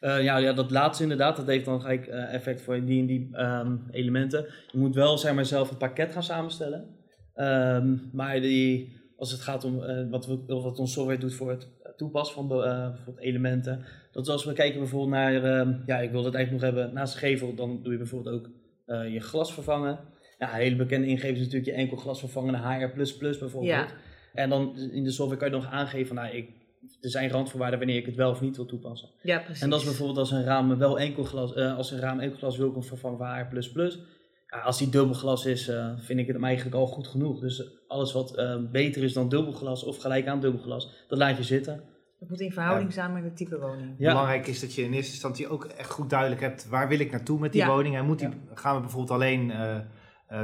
Eh, 0.00 0.22
ja, 0.22 0.36
ja, 0.36 0.52
dat 0.52 0.70
laatste 0.70 1.02
inderdaad, 1.02 1.36
dat 1.36 1.46
heeft 1.46 1.64
dan 1.64 1.80
gelijk 1.80 2.06
eh, 2.06 2.34
effect 2.34 2.62
voor 2.62 2.84
die 2.84 3.00
en 3.00 3.06
die 3.06 3.28
ehm, 3.32 3.76
elementen. 3.90 4.46
Je 4.72 4.78
moet 4.78 4.94
wel 4.94 5.18
zeg 5.18 5.34
maar, 5.34 5.46
zelf 5.46 5.68
het 5.68 5.78
pakket 5.78 6.12
gaan 6.12 6.22
samenstellen. 6.22 6.96
Ehm, 7.34 7.96
maar 8.12 8.40
die, 8.40 8.96
als 9.16 9.32
het 9.32 9.40
gaat 9.40 9.64
om 9.64 9.76
wat, 10.10 10.26
wat 10.46 10.78
onze 10.78 10.92
software 10.92 11.18
doet 11.18 11.34
voor 11.34 11.50
het 11.50 11.68
toepassen 11.96 12.34
van 12.34 12.48
be- 12.48 12.90
bijvoorbeeld 12.94 13.26
elementen. 13.26 13.84
Dat 14.12 14.28
als 14.28 14.44
we 14.44 14.52
kijken 14.52 14.78
bijvoorbeeld 14.78 15.10
naar, 15.10 15.44
ehm, 15.44 15.74
ja, 15.86 15.98
ik 15.98 16.10
wil 16.10 16.22
dat 16.22 16.34
eigenlijk 16.34 16.64
nog 16.64 16.74
hebben 16.74 16.94
naast 16.94 17.12
de 17.12 17.18
gevel, 17.18 17.54
dan 17.54 17.82
doe 17.82 17.92
je 17.92 17.98
bijvoorbeeld 17.98 18.34
ook 18.34 18.50
je 18.86 19.20
glas 19.20 19.54
vervangen. 19.54 19.98
Ja, 20.42 20.54
een 20.54 20.60
hele 20.60 20.76
bekende 20.76 21.06
ingeving 21.06 21.36
is 21.36 21.44
natuurlijk 21.44 21.70
je 21.70 21.72
enkel 21.72 21.96
glas 21.96 22.18
vervangen, 22.18 22.54
HR++ 22.54 23.18
bijvoorbeeld. 23.18 23.64
Ja. 23.64 23.86
En 24.34 24.48
dan 24.48 24.78
in 24.78 25.04
de 25.04 25.10
software 25.10 25.40
kan 25.40 25.50
je 25.50 25.54
nog 25.54 25.72
aangeven, 25.72 26.14
nou, 26.14 26.28
ik, 26.36 26.50
er 27.00 27.10
zijn 27.10 27.30
randvoorwaarden 27.30 27.78
wanneer 27.78 27.96
ik 27.96 28.06
het 28.06 28.14
wel 28.14 28.30
of 28.30 28.40
niet 28.40 28.56
wil 28.56 28.66
toepassen. 28.66 29.08
Ja, 29.22 29.38
precies. 29.38 29.62
En 29.62 29.70
dat 29.70 29.80
is 29.80 29.84
bijvoorbeeld 29.84 30.18
als 30.18 30.30
een 30.30 30.44
raam 30.44 30.78
wel 30.78 30.98
enkel 30.98 31.24
glas, 31.24 31.54
eh, 31.54 31.76
als 31.76 31.90
een 31.90 32.00
raam 32.00 32.20
enkel 32.20 32.38
glas 32.38 32.56
wil 32.56 32.74
ik 32.76 32.84
vervangen 32.84 33.18
van 33.18 33.26
HR++. 33.26 33.98
Ja, 34.46 34.58
als 34.58 34.78
die 34.78 34.88
dubbelglas 34.88 35.46
is, 35.46 35.68
eh, 35.68 35.92
vind 35.98 36.18
ik 36.18 36.26
het 36.26 36.36
hem 36.36 36.44
eigenlijk 36.44 36.76
al 36.76 36.86
goed 36.86 37.06
genoeg. 37.06 37.40
Dus 37.40 37.64
alles 37.88 38.12
wat 38.12 38.36
eh, 38.36 38.56
beter 38.70 39.02
is 39.02 39.12
dan 39.12 39.28
dubbelglas 39.28 39.84
of 39.84 39.96
gelijk 39.96 40.26
aan 40.26 40.40
dubbelglas, 40.40 40.90
dat 41.08 41.18
laat 41.18 41.36
je 41.36 41.42
zitten. 41.42 41.82
Het 42.18 42.28
moet 42.28 42.40
in 42.40 42.52
verhouding 42.52 42.92
staan 42.92 43.12
met 43.12 43.24
het 43.24 43.36
type 43.36 43.58
woning. 43.58 43.94
Ja. 43.98 44.08
Belangrijk 44.08 44.46
is 44.46 44.60
dat 44.60 44.74
je 44.74 44.82
in 44.82 44.92
eerste 44.92 45.12
instantie 45.12 45.48
ook 45.48 45.64
echt 45.64 45.90
goed 45.90 46.10
duidelijk 46.10 46.40
hebt 46.40 46.68
waar 46.68 46.88
wil 46.88 46.98
ik 46.98 47.10
naartoe 47.10 47.38
met 47.38 47.52
die 47.52 47.60
Ja. 47.60 47.68
woning. 47.68 47.96
En 47.96 48.04
moet 48.04 48.18
die, 48.18 48.28
gaan 48.54 48.74
we 48.74 48.80
bijvoorbeeld 48.80 49.10
alleen 49.10 49.52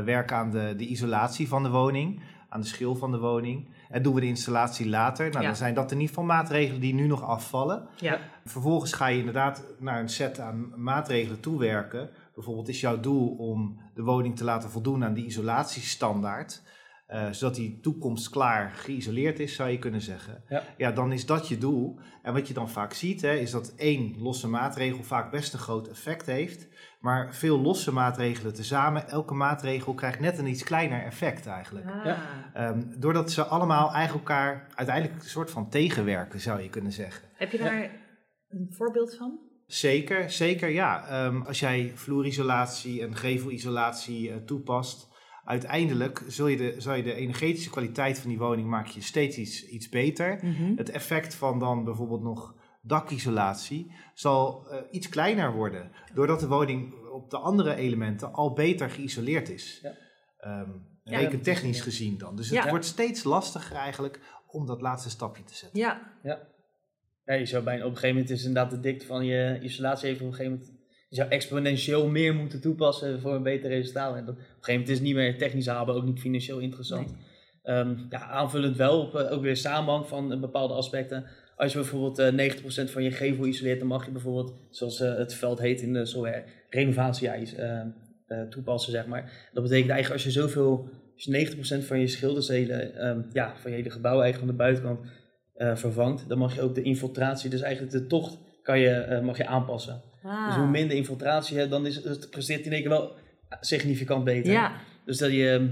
werken 0.04 0.36
aan 0.36 0.50
de, 0.50 0.74
de 0.76 0.86
isolatie 0.86 1.48
van 1.48 1.62
de 1.62 1.70
woning, 1.70 2.20
aan 2.48 2.60
de 2.60 2.66
schil 2.66 2.96
van 2.96 3.10
de 3.10 3.18
woning. 3.18 3.68
En 3.88 4.02
doen 4.02 4.14
we 4.14 4.20
de 4.20 4.26
installatie 4.26 4.88
later, 4.88 5.28
nou, 5.30 5.40
Ja. 5.40 5.46
dan 5.46 5.56
zijn 5.56 5.74
dat 5.74 5.90
in 5.92 5.96
ieder 6.00 6.08
geval 6.14 6.24
maatregelen 6.24 6.80
die 6.80 6.94
nu 6.94 7.06
nog 7.06 7.22
afvallen. 7.22 7.86
Ja, 7.96 8.18
Vervolgens 8.44 8.92
ga 8.92 9.06
je 9.06 9.18
inderdaad 9.18 9.64
naar 9.78 10.00
een 10.00 10.08
set 10.08 10.40
aan 10.40 10.72
maatregelen 10.76 11.40
toewerken. 11.40 12.10
Bijvoorbeeld 12.34 12.68
is 12.68 12.80
jouw 12.80 13.00
doel 13.00 13.28
om 13.28 13.78
de 13.94 14.02
woning 14.02 14.36
te 14.36 14.44
laten 14.44 14.70
voldoen 14.70 15.04
aan 15.04 15.14
die 15.14 15.24
isolatiestandaard. 15.24 16.62
Eh, 17.08 17.30
zodat 17.30 17.54
die 17.54 17.80
toekomstklaar 17.80 18.70
geïsoleerd 18.70 19.38
is, 19.38 19.54
zou 19.54 19.70
je 19.70 19.78
kunnen 19.78 20.00
zeggen. 20.00 20.42
Ja. 20.76 20.92
dan 20.92 21.12
is 21.12 21.26
dat 21.26 21.48
je 21.48 21.58
doel. 21.58 21.98
En 22.22 22.32
wat 22.32 22.48
je 22.48 22.54
dan 22.54 22.70
vaak 22.70 22.92
ziet, 22.92 23.20
hè, 23.20 23.34
is 23.34 23.50
dat 23.50 23.74
één 23.76 24.14
losse 24.18 24.48
maatregel 24.48 25.02
vaak 25.02 25.30
best 25.30 25.52
een 25.52 25.58
groot 25.58 25.88
effect 25.88 26.26
heeft. 26.26 26.68
Maar 27.00 27.34
veel 27.34 27.60
losse 27.60 27.92
maatregelen 27.92 28.54
tezamen, 28.54 29.08
elke 29.08 29.34
maatregel 29.34 29.94
krijgt 29.94 30.20
net 30.20 30.38
een 30.38 30.46
iets 30.46 30.62
kleiner 30.62 31.04
effect 31.04 31.46
eigenlijk. 31.46 31.86
Ah. 31.86 32.04
Ja. 32.04 32.18
Ehm, 32.54 32.82
doordat 32.96 33.32
ze 33.32 33.44
allemaal 33.44 33.92
eigenlijk 33.92 34.28
elkaar 34.28 34.66
uiteindelijk 34.74 35.22
een 35.22 35.28
soort 35.28 35.50
van 35.50 35.68
tegenwerken, 35.68 36.40
zou 36.40 36.62
je 36.62 36.68
kunnen 36.68 36.92
zeggen. 36.92 37.28
Heb 37.34 37.52
je 37.52 37.58
daar 37.58 37.90
een 38.48 38.66
voorbeeld 38.70 39.16
van? 39.16 39.38
Zeker, 39.66 40.30
zeker 40.30 40.68
ja. 40.68 41.08
Ehm, 41.08 41.42
als 41.42 41.60
jij 41.60 41.92
vloerisolatie 41.94 43.02
en 43.02 43.16
gevelisolatie 43.16 44.28
uh, 44.28 44.36
toepast, 44.36 45.07
uiteindelijk 45.48 46.24
zul 46.26 46.46
je 46.46 46.56
de, 46.56 46.74
zal 46.78 46.94
je 46.94 47.02
de 47.02 47.14
energetische 47.14 47.70
kwaliteit 47.70 48.18
van 48.18 48.28
die 48.28 48.38
woning 48.38 48.68
maak 48.68 48.86
je 48.86 49.00
steeds 49.00 49.36
iets, 49.36 49.66
iets 49.68 49.88
beter. 49.88 50.38
Mhm. 50.42 50.76
Het 50.76 50.90
effect 50.90 51.34
van 51.34 51.58
dan 51.58 51.84
bijvoorbeeld 51.84 52.22
nog 52.22 52.54
dakisolatie 52.82 53.92
zal 54.14 54.66
uh, 54.72 54.78
iets 54.90 55.08
kleiner 55.08 55.52
worden, 55.52 55.90
doordat 56.14 56.40
de 56.40 56.48
woning 56.48 56.94
op 57.12 57.30
de 57.30 57.38
andere 57.38 57.74
elementen 57.74 58.32
al 58.32 58.52
beter 58.52 58.90
geïsoleerd 58.90 59.48
is. 59.48 59.80
Ja. 59.82 60.60
Um, 60.60 60.86
Ja, 61.02 61.18
rekentechnisch 61.18 61.80
gezien 61.80 62.18
dan. 62.18 62.36
Dus 62.36 62.50
het 62.50 62.64
Ja. 62.64 62.70
wordt 62.70 62.84
steeds 62.84 63.24
lastiger 63.24 63.76
eigenlijk 63.76 64.20
om 64.46 64.66
dat 64.66 64.80
laatste 64.80 65.10
stapje 65.10 65.44
te 65.44 65.54
zetten. 65.54 65.80
Ja, 65.80 66.12
Ja, 67.24 67.34
je 67.34 67.46
zou 67.46 67.64
bijna 67.64 67.84
op 67.84 67.90
een 67.90 67.96
gegeven 67.96 68.16
moment 68.16 68.32
is 68.34 68.44
inderdaad 68.44 68.70
de 68.70 68.80
dikte 68.80 69.06
van 69.06 69.24
je 69.24 69.58
isolatie 69.62 70.08
even 70.08 70.26
op 70.26 70.32
een 70.32 70.36
gegeven 70.36 70.58
moment. 70.58 70.77
Je 71.08 71.16
zou 71.16 71.28
exponentieel 71.28 72.08
meer 72.08 72.34
moeten 72.34 72.60
toepassen 72.60 73.20
voor 73.20 73.34
een 73.34 73.42
beter 73.42 73.70
resultaat. 73.70 74.16
En 74.16 74.24
dat, 74.24 74.34
op 74.34 74.40
een 74.40 74.46
gegeven 74.46 74.72
moment 74.72 74.88
is 74.88 74.94
het 74.94 75.06
niet 75.06 75.14
meer 75.14 75.38
technisch 75.38 75.66
haalbaar, 75.66 75.94
ook 75.94 76.04
niet 76.04 76.20
financieel 76.20 76.58
interessant. 76.58 77.14
Ehm, 77.62 77.94
ja, 78.10 78.20
aanvullend 78.20 78.76
wel 78.76 79.00
op 79.00 79.14
eh, 79.14 79.32
ook 79.32 79.42
weer 79.42 79.56
samenhang 79.56 80.06
van 80.06 80.32
eh, 80.32 80.40
bepaalde 80.40 80.74
aspecten. 80.74 81.24
Als 81.56 81.72
je 81.72 81.78
bijvoorbeeld 81.78 82.18
eh 82.18 82.32
90% 82.32 82.90
van 82.90 83.02
je 83.02 83.10
gevel 83.10 83.46
isoleert, 83.46 83.78
dan 83.78 83.88
mag 83.88 84.04
je 84.04 84.10
bijvoorbeeld, 84.10 84.54
zoals 84.70 85.00
eh, 85.00 85.14
het 85.14 85.34
veld 85.34 85.58
heet 85.58 85.80
in 85.80 85.92
de 85.92 86.06
software, 86.06 86.44
renovatie 86.70 87.28
eh, 87.28 87.80
eh, 88.28 88.42
toepassen, 88.42 88.92
zeg 88.92 89.06
maar. 89.06 89.48
Dat 89.52 89.62
betekent 89.62 89.90
eigenlijk 89.90 90.24
als 90.24 90.34
je 90.34 90.40
zoveel, 90.40 90.88
als 91.14 91.24
je 91.24 91.30
90% 91.30 91.84
van 91.84 92.00
je 92.00 92.06
schildersdelen, 92.06 92.94
ehm, 92.94 93.20
ja, 93.32 93.56
van 93.56 93.70
je 93.70 93.76
hele 93.76 93.90
gebouw 93.90 94.20
eigenlijk 94.20 94.38
van 94.38 94.46
de 94.46 94.62
buitenkant 94.62 95.00
eh, 95.54 95.76
vervangt, 95.76 96.28
dan 96.28 96.38
mag 96.38 96.54
je 96.54 96.62
ook 96.62 96.74
de 96.74 96.82
infiltratie, 96.82 97.50
dus 97.50 97.60
eigenlijk 97.60 97.92
de 97.92 98.06
tocht, 98.06 98.38
kan 98.62 98.78
je, 98.78 98.90
eh, 98.90 99.20
mag 99.20 99.36
je 99.36 99.46
aanpassen. 99.46 100.02
Ah. 100.22 100.46
Dus 100.46 100.56
hoe 100.56 100.66
minder 100.66 100.96
infiltratie 100.96 101.52
je 101.54 101.58
hebt, 101.58 101.72
dan 101.72 101.86
is 101.86 101.96
het, 102.04 102.30
presteert 102.30 102.58
die 102.58 102.66
in 102.66 102.72
één 102.72 102.80
keer 102.80 102.90
wel 102.90 103.12
significant 103.60 104.24
beter. 104.24 104.52
Ja, 104.52 104.72
Dus 105.04 105.18
dat 105.18 105.30
je, 105.30 105.70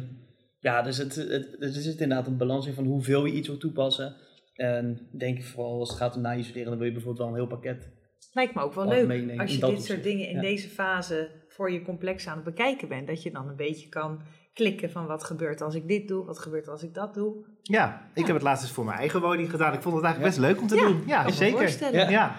ja, 0.59 0.83
dus 0.83 0.97
het, 0.97 1.15
het, 1.15 1.57
er 1.61 1.69
zit 1.73 2.01
inderdaad 2.01 2.27
een 2.27 2.37
balans 2.37 2.67
in 2.67 2.75
van 2.75 2.85
hoeveel 2.87 3.25
je 3.27 3.33
iets 3.33 3.49
wil 3.49 3.59
toepassen. 3.59 4.17
En 4.55 5.09
denk 5.19 5.39
ik 5.39 5.45
vooral 5.45 5.79
als 5.79 5.89
het 5.89 5.99
gaat 5.99 6.17
om 6.17 6.23
na-isoleren, 6.23 6.69
dan 6.69 6.77
wil 6.79 6.87
je 6.87 6.93
bijvoorbeeld 6.93 7.23
wel 7.25 7.29
een 7.37 7.41
heel 7.41 7.57
pakket. 7.59 7.89
lijkt 8.33 8.55
me 8.55 8.61
ook 8.63 8.75
wel 8.75 8.89
leuk 8.89 9.11
ik, 9.31 9.41
als 9.41 9.55
je 9.55 9.67
dit 9.67 9.85
soort 9.85 10.03
dingen 10.03 10.29
in 10.29 10.35
Ja. 10.35 10.41
deze 10.41 10.69
fase 10.69 11.31
voor 11.49 11.73
je 11.73 11.83
complex 11.83 12.27
aan 12.27 12.35
het 12.37 12.45
bekijken 12.45 12.89
bent. 12.89 13.07
Dat 13.07 13.23
je 13.23 13.31
dan 13.31 13.49
een 13.49 13.57
beetje 13.57 13.89
kan 13.89 14.21
klikken 14.55 14.91
van 14.91 15.07
wat 15.07 15.25
gebeurt 15.25 15.61
als 15.61 15.75
ik 15.75 15.89
dit 15.89 16.09
doe, 16.09 16.25
wat 16.25 16.39
gebeurt 16.39 16.69
als 16.69 16.83
ik 16.83 16.95
dat 16.95 17.15
doe. 17.15 17.45
Ja, 17.63 18.11
ik 18.15 18.27
heb 18.27 18.35
het 18.35 18.45
laatst 18.45 18.63
eens 18.65 18.73
voor 18.73 18.85
mijn 18.85 18.99
eigen 18.99 19.21
woning 19.21 19.51
gedaan. 19.51 19.73
Ik 19.75 19.83
vond 19.83 19.95
het 19.95 20.05
eigenlijk 20.05 20.35
Ja. 20.35 20.41
best 20.41 20.53
leuk 20.53 20.61
om 20.63 20.69
te 20.69 20.77
Ja, 20.77 20.87
doen. 20.89 21.03
Ja, 21.07 21.31
zeker. 21.31 22.11
Ja. 22.11 22.37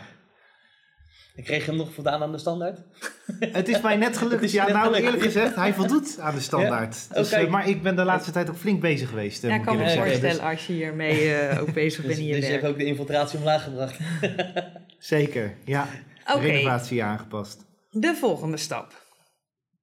Ik 1.37 1.43
kreeg 1.43 1.65
hem 1.65 1.75
nog 1.75 1.93
voldaan 1.93 2.21
aan 2.21 2.31
de 2.31 2.37
standaard. 2.37 2.79
Het 3.39 3.67
is 3.67 3.81
mij 3.81 3.95
net 3.95 4.17
gelukt. 4.17 4.43
Is 4.47 4.51
Ja, 4.51 4.63
net 4.63 4.73
nou 4.73 4.85
gelukt. 4.85 5.03
eerlijk 5.03 5.23
gezegd, 5.23 5.55
hij 5.55 5.73
voldoet 5.73 6.19
aan 6.19 6.35
de 6.35 6.41
standaard. 6.41 7.07
Ja. 7.09 7.15
Dus, 7.15 7.25
Oh, 7.25 7.31
kijk. 7.31 7.45
eh, 7.45 7.51
maar 7.51 7.67
ik 7.69 7.81
ben 7.83 7.95
de 7.95 8.03
laatste 8.03 8.31
tijd 8.31 8.49
ook 8.49 8.55
flink 8.55 8.81
bezig 8.81 9.09
geweest. 9.09 9.43
eh, 9.43 9.49
Ja, 9.49 9.55
moet 9.57 9.65
ik 9.65 9.71
kan 9.73 9.77
me 9.85 9.93
voorstellen 9.97 10.39
als 10.43 10.67
je 10.67 10.73
hiermee 10.73 11.33
eh, 11.33 11.61
ook 11.61 11.73
bezig 11.83 11.97
Dus, 12.05 12.07
bent 12.07 12.19
in 12.19 12.25
je 12.25 12.35
dus 12.35 12.45
je 12.45 12.51
hebt 12.51 12.65
ook 12.65 12.77
de 12.77 12.85
infiltratie 12.85 13.37
omlaag 13.39 13.63
gebracht. 13.63 13.97
Dus 14.21 15.07
zeker, 15.07 15.53
ja. 15.65 15.87
Oké, 16.33 16.39
Renovatie 16.39 17.03
aangepast. 17.03 17.65
de 17.89 18.15
volgende 18.15 18.57
stap. 18.57 19.05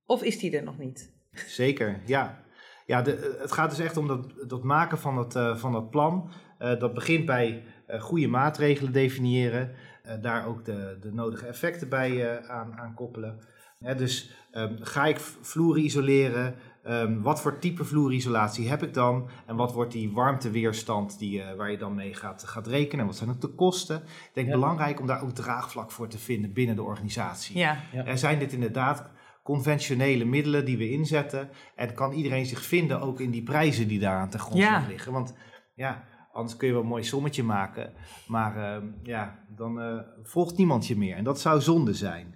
Of 0.06 0.22
is 0.22 0.38
die 0.38 0.56
er 0.56 0.62
nog 0.64 0.78
niet? 0.78 1.12
Zeker, 1.46 2.00
ja. 2.06 2.42
Ja, 2.86 3.02
de, 3.02 3.36
het 3.40 3.52
gaat 3.52 3.70
dus 3.70 3.78
echt 3.78 3.96
om 3.96 4.06
dat, 4.08 4.32
dat 4.48 4.62
maken 4.62 4.98
van 4.98 5.16
dat, 5.16 5.36
eh, 5.36 5.56
van 5.56 5.72
dat 5.72 5.90
plan. 5.90 6.30
Eh, 6.58 6.78
dat 6.78 6.94
begint 6.94 7.24
bij 7.26 7.64
eh, 7.86 8.00
goede 8.00 8.26
maatregelen 8.28 8.92
definiëren. 8.92 9.74
Eh, 10.04 10.14
daar 10.22 10.46
ook 10.46 10.64
de, 10.64 10.96
de 11.00 11.12
nodige 11.12 11.46
effecten 11.46 11.88
bij 11.88 12.36
eh, 12.38 12.50
aan, 12.50 12.78
aan 12.78 12.94
koppelen. 12.94 13.38
Hè, 13.78 13.94
dus 13.94 14.34
ehm, 14.50 14.76
ga 14.80 15.04
ik 15.06 15.20
v- 15.20 15.34
vloeren 15.40 15.84
isoleren? 15.84 16.54
Ehm, 16.82 17.20
wat 17.20 17.40
voor 17.40 17.58
type 17.58 17.84
vloerisolatie 17.84 18.68
heb 18.68 18.82
ik 18.82 18.94
dan? 18.94 19.28
En 19.46 19.56
wat 19.56 19.72
wordt 19.72 19.92
die 19.92 20.10
warmteweerstand 20.12 21.18
die, 21.18 21.42
eh, 21.42 21.56
waar 21.56 21.70
je 21.70 21.78
dan 21.78 21.94
mee 21.94 22.14
gaat, 22.14 22.44
gaat 22.44 22.66
rekenen? 22.66 23.00
En 23.00 23.06
wat 23.06 23.16
zijn 23.16 23.30
ook 23.30 23.40
de 23.40 23.54
kosten? 23.54 23.96
Ik 23.96 24.30
denk 24.32 24.46
Ja. 24.46 24.52
belangrijk 24.52 25.00
om 25.00 25.06
daar 25.06 25.22
ook 25.22 25.30
draagvlak 25.34 25.90
voor 25.90 26.08
te 26.08 26.18
vinden 26.18 26.52
binnen 26.52 26.76
de 26.76 26.82
organisatie. 26.82 27.58
Ja, 27.58 27.76
Ja. 27.92 28.04
Er 28.04 28.18
zijn 28.18 28.38
dit 28.38 28.52
inderdaad 28.52 29.10
conventionele 29.42 30.24
middelen 30.24 30.64
die 30.64 30.76
we 30.78 30.90
inzetten. 30.90 31.48
En 31.76 31.94
kan 31.94 32.12
iedereen 32.12 32.46
zich 32.46 32.62
vinden 32.62 33.00
ook 33.00 33.20
in 33.20 33.30
die 33.30 33.42
prijzen 33.42 33.88
die 33.88 33.98
daaraan 34.00 34.28
ten 34.30 34.40
grondslag 34.40 34.82
Ja. 34.82 34.88
liggen. 34.88 35.12
Want 35.12 35.34
ja, 35.74 36.04
anders 36.34 36.56
kun 36.56 36.66
je 36.66 36.72
wel 36.72 36.82
een 36.82 36.88
mooi 36.88 37.04
sommetje 37.04 37.42
maken. 37.42 37.92
Maar 38.26 38.56
ehm, 38.56 38.86
ja, 39.02 39.38
dan 39.56 39.80
eh, 39.80 39.98
volgt 40.22 40.56
niemand 40.56 40.86
je 40.86 40.96
meer. 40.96 41.16
En 41.16 41.24
dat 41.24 41.40
zou 41.40 41.60
zonde 41.60 41.94
zijn. 41.94 42.34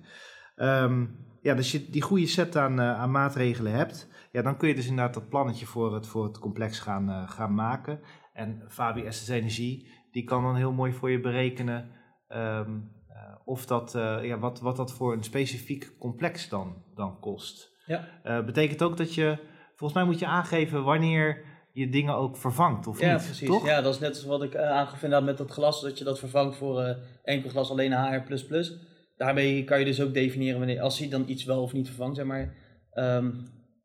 Ehm, 0.56 1.04
ja, 1.42 1.54
dus 1.54 1.72
je 1.72 1.90
die 1.90 2.02
goede 2.02 2.26
set 2.26 2.56
aan, 2.56 2.80
eh, 2.80 3.00
aan 3.00 3.10
maatregelen 3.10 3.72
hebt. 3.72 4.08
Ja, 4.32 4.42
dan 4.42 4.56
kun 4.56 4.68
je 4.68 4.74
dus 4.74 4.86
inderdaad 4.86 5.14
dat 5.14 5.28
plannetje 5.28 5.66
voor 5.66 5.94
het, 5.94 6.06
voor 6.06 6.24
het 6.24 6.38
complex 6.38 6.80
gaan, 6.80 7.10
eh, 7.10 7.30
gaan 7.30 7.54
maken. 7.54 8.00
En 8.32 8.64
Fabi 8.68 9.12
SS 9.12 9.28
Energie, 9.28 9.90
die 10.10 10.24
kan 10.24 10.42
dan 10.42 10.56
heel 10.56 10.72
mooi 10.72 10.92
voor 10.92 11.10
je 11.10 11.20
berekenen... 11.20 11.90
ehm, 12.28 12.70
eh, 13.08 13.34
of 13.44 13.66
dat, 13.66 13.92
ja, 14.22 14.38
wat, 14.38 14.60
wat 14.60 14.76
dat 14.76 14.92
voor 14.92 15.12
een 15.12 15.22
specifiek 15.22 15.94
complex 15.98 16.48
dan, 16.48 16.82
dan 16.94 17.20
kost. 17.20 17.76
Ja. 17.86 18.42
Betekent 18.42 18.82
ook 18.82 18.96
dat 18.96 19.14
je, 19.14 19.38
volgens 19.68 19.92
mij 19.92 20.04
moet 20.04 20.18
je 20.18 20.26
aangeven 20.26 20.84
wanneer 20.84 21.44
je 21.78 21.88
dingen 21.88 22.14
ook 22.14 22.37
vervangt, 22.37 22.87
of 22.87 23.00
Ja, 23.00 23.12
niet? 23.14 23.25
precies. 23.25 23.49
Toch? 23.49 23.66
Ja, 23.66 23.80
dat 23.80 23.94
is 23.94 24.00
net 24.00 24.08
als 24.11 24.25
wat 24.25 24.42
ik 24.42 24.54
uh, 24.54 24.88
inderdaad 24.94 25.25
met 25.25 25.38
dat 25.38 25.50
glas, 25.50 25.80
dat 25.80 25.99
je 25.99 26.04
dat 26.04 26.18
vervangt 26.18 26.56
voor 26.56 26.80
eh, 26.82 26.97
enkel 27.23 27.50
glas 27.50 27.70
alleen 27.70 27.92
HR++. 27.92 28.23
Daarmee 29.16 29.64
kan 29.64 29.78
je 29.78 29.85
dus 29.85 30.00
ook 30.00 30.14
definiëren 30.14 30.58
wanneer, 30.58 30.80
als 30.80 30.99
hij 30.99 31.08
dan 31.08 31.25
iets 31.26 31.44
wel 31.44 31.62
of 31.62 31.73
niet 31.73 31.87
vervangt, 31.87 32.16
zeg 32.16 32.25
maar. 32.26 32.54
Ehm, 32.90 33.30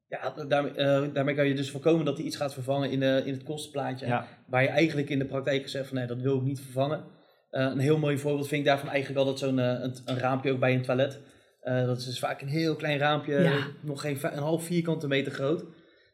ja, 0.07 0.45
daarmee, 0.47 0.71
eh, 0.71 1.03
daarmee 1.13 1.35
kan 1.35 1.47
je 1.47 1.55
dus 1.55 1.71
voorkomen 1.71 2.05
dat 2.05 2.17
hij 2.17 2.25
iets 2.25 2.35
gaat 2.35 2.53
vervangen 2.53 2.91
in, 2.91 2.99
de, 2.99 3.21
in 3.25 3.33
het 3.33 3.43
kostenplaatje. 3.43 4.05
Ja. 4.05 4.27
Waar 4.47 4.61
je 4.61 4.67
eigenlijk 4.67 5.09
in 5.09 5.19
de 5.19 5.25
praktijk 5.25 5.69
zegt 5.69 5.87
van 5.87 5.97
nee, 5.97 6.07
dat 6.07 6.21
wil 6.21 6.35
ik 6.37 6.43
niet 6.43 6.59
vervangen. 6.61 7.03
Eh, 7.49 7.63
een 7.63 7.79
heel 7.79 7.97
mooi 7.99 8.17
voorbeeld 8.17 8.47
vind 8.47 8.61
ik 8.61 8.67
daarvan 8.67 8.89
eigenlijk 8.89 9.19
altijd 9.19 9.39
zo'n 9.39 9.57
een, 9.57 9.95
een 10.05 10.17
raampje 10.17 10.51
ook 10.51 10.59
bij 10.59 10.73
een 10.73 10.81
toilet. 10.81 11.19
Eh, 11.61 11.85
dat 11.85 11.97
is 11.97 12.05
dus 12.05 12.19
vaak 12.19 12.41
een 12.41 12.47
heel 12.47 12.75
klein 12.75 12.97
raampje, 12.97 13.39
Ja. 13.41 13.67
nog 13.81 14.01
geen 14.01 14.17
een 14.21 14.37
half 14.43 14.63
vierkante 14.63 15.07
meter 15.07 15.31
groot. 15.31 15.65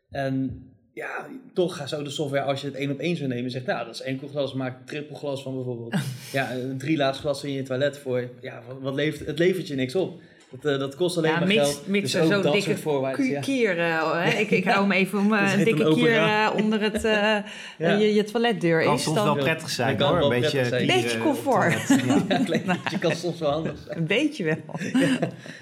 En 0.10 0.64
ja, 1.00 1.28
toch 1.54 1.76
gaat 1.76 1.90
zo 1.90 2.04
de 2.04 2.10
software, 2.10 2.44
als 2.44 2.62
je 2.62 2.68
het 2.68 2.76
één 2.76 2.92
op 2.92 3.00
één 3.00 3.16
zou 3.16 3.30
nemen, 3.30 3.52
zegt, 3.52 3.66
nou, 3.66 3.86
dat 3.86 3.94
is 3.94 4.02
enkel 4.02 4.28
glas, 4.28 4.54
maak 4.54 4.88
triple 4.88 5.16
glas 5.16 5.42
van 5.42 5.56
bijvoorbeeld. 5.56 5.96
ja, 6.32 6.54
een 6.54 6.78
drie 6.78 6.98
laags 6.98 7.20
glas 7.20 7.44
in 7.44 7.52
je 7.52 7.64
toilet 7.64 7.98
voor, 7.98 8.30
ja, 8.42 8.62
wat 8.82 8.94
levert, 8.94 9.28
het 9.28 9.40
levert 9.40 9.68
je 9.68 9.76
niks 9.76 9.96
op. 9.96 10.22
Dat, 10.52 10.74
eh, 10.74 10.80
dat 10.80 10.96
kost 10.96 11.18
alleen 11.18 11.32
Ja, 11.32 11.38
maar 11.40 11.48
mits- 11.48 11.60
geld. 11.60 11.88
mits 11.88 12.14
er 12.14 12.24
ook 12.24 12.32
zo'n 12.32 12.42
dat 12.42 12.54
dikke 12.54 13.24
Ja. 13.24 13.40
kier, 13.40 13.76
hè? 13.78 14.30
ik, 14.40 14.52
ik 14.52 14.66
hou 14.70 14.82
hem 14.82 14.92
even 14.92 15.20
om 15.20 15.34
eh, 15.34 15.54
een 15.58 15.64
dikke 15.64 15.94
kier 15.94 16.52
onder 16.56 16.82
het, 16.82 17.04
eh, 17.04 17.12
Ja. 17.78 17.92
je, 17.98 18.14
je 18.14 18.24
toiletdeur 18.24 18.84
Kan 18.84 18.94
is. 18.94 19.04
soms 19.04 19.16
Dan, 19.16 19.26
wel 19.26 19.36
prettig 19.36 19.70
zijn 19.70 19.98
kan 19.98 20.10
hoor, 20.18 20.22
een 20.34 20.42
beetje, 20.42 20.66
zijn. 20.66 20.88
Beetje 20.88 21.18
comfort. 21.18 21.88
toilet. 21.88 22.06
Ja. 22.06 22.24
Ja, 22.28 22.36
een 22.40 22.46
klein 22.46 22.64
beetje 22.84 23.00
kan 23.00 23.16
soms 23.16 23.40
wel 23.40 23.52
handig 23.52 23.76
zijn. 23.86 23.98
een 23.98 24.08
beetje 24.08 24.44
wel. 24.44 24.80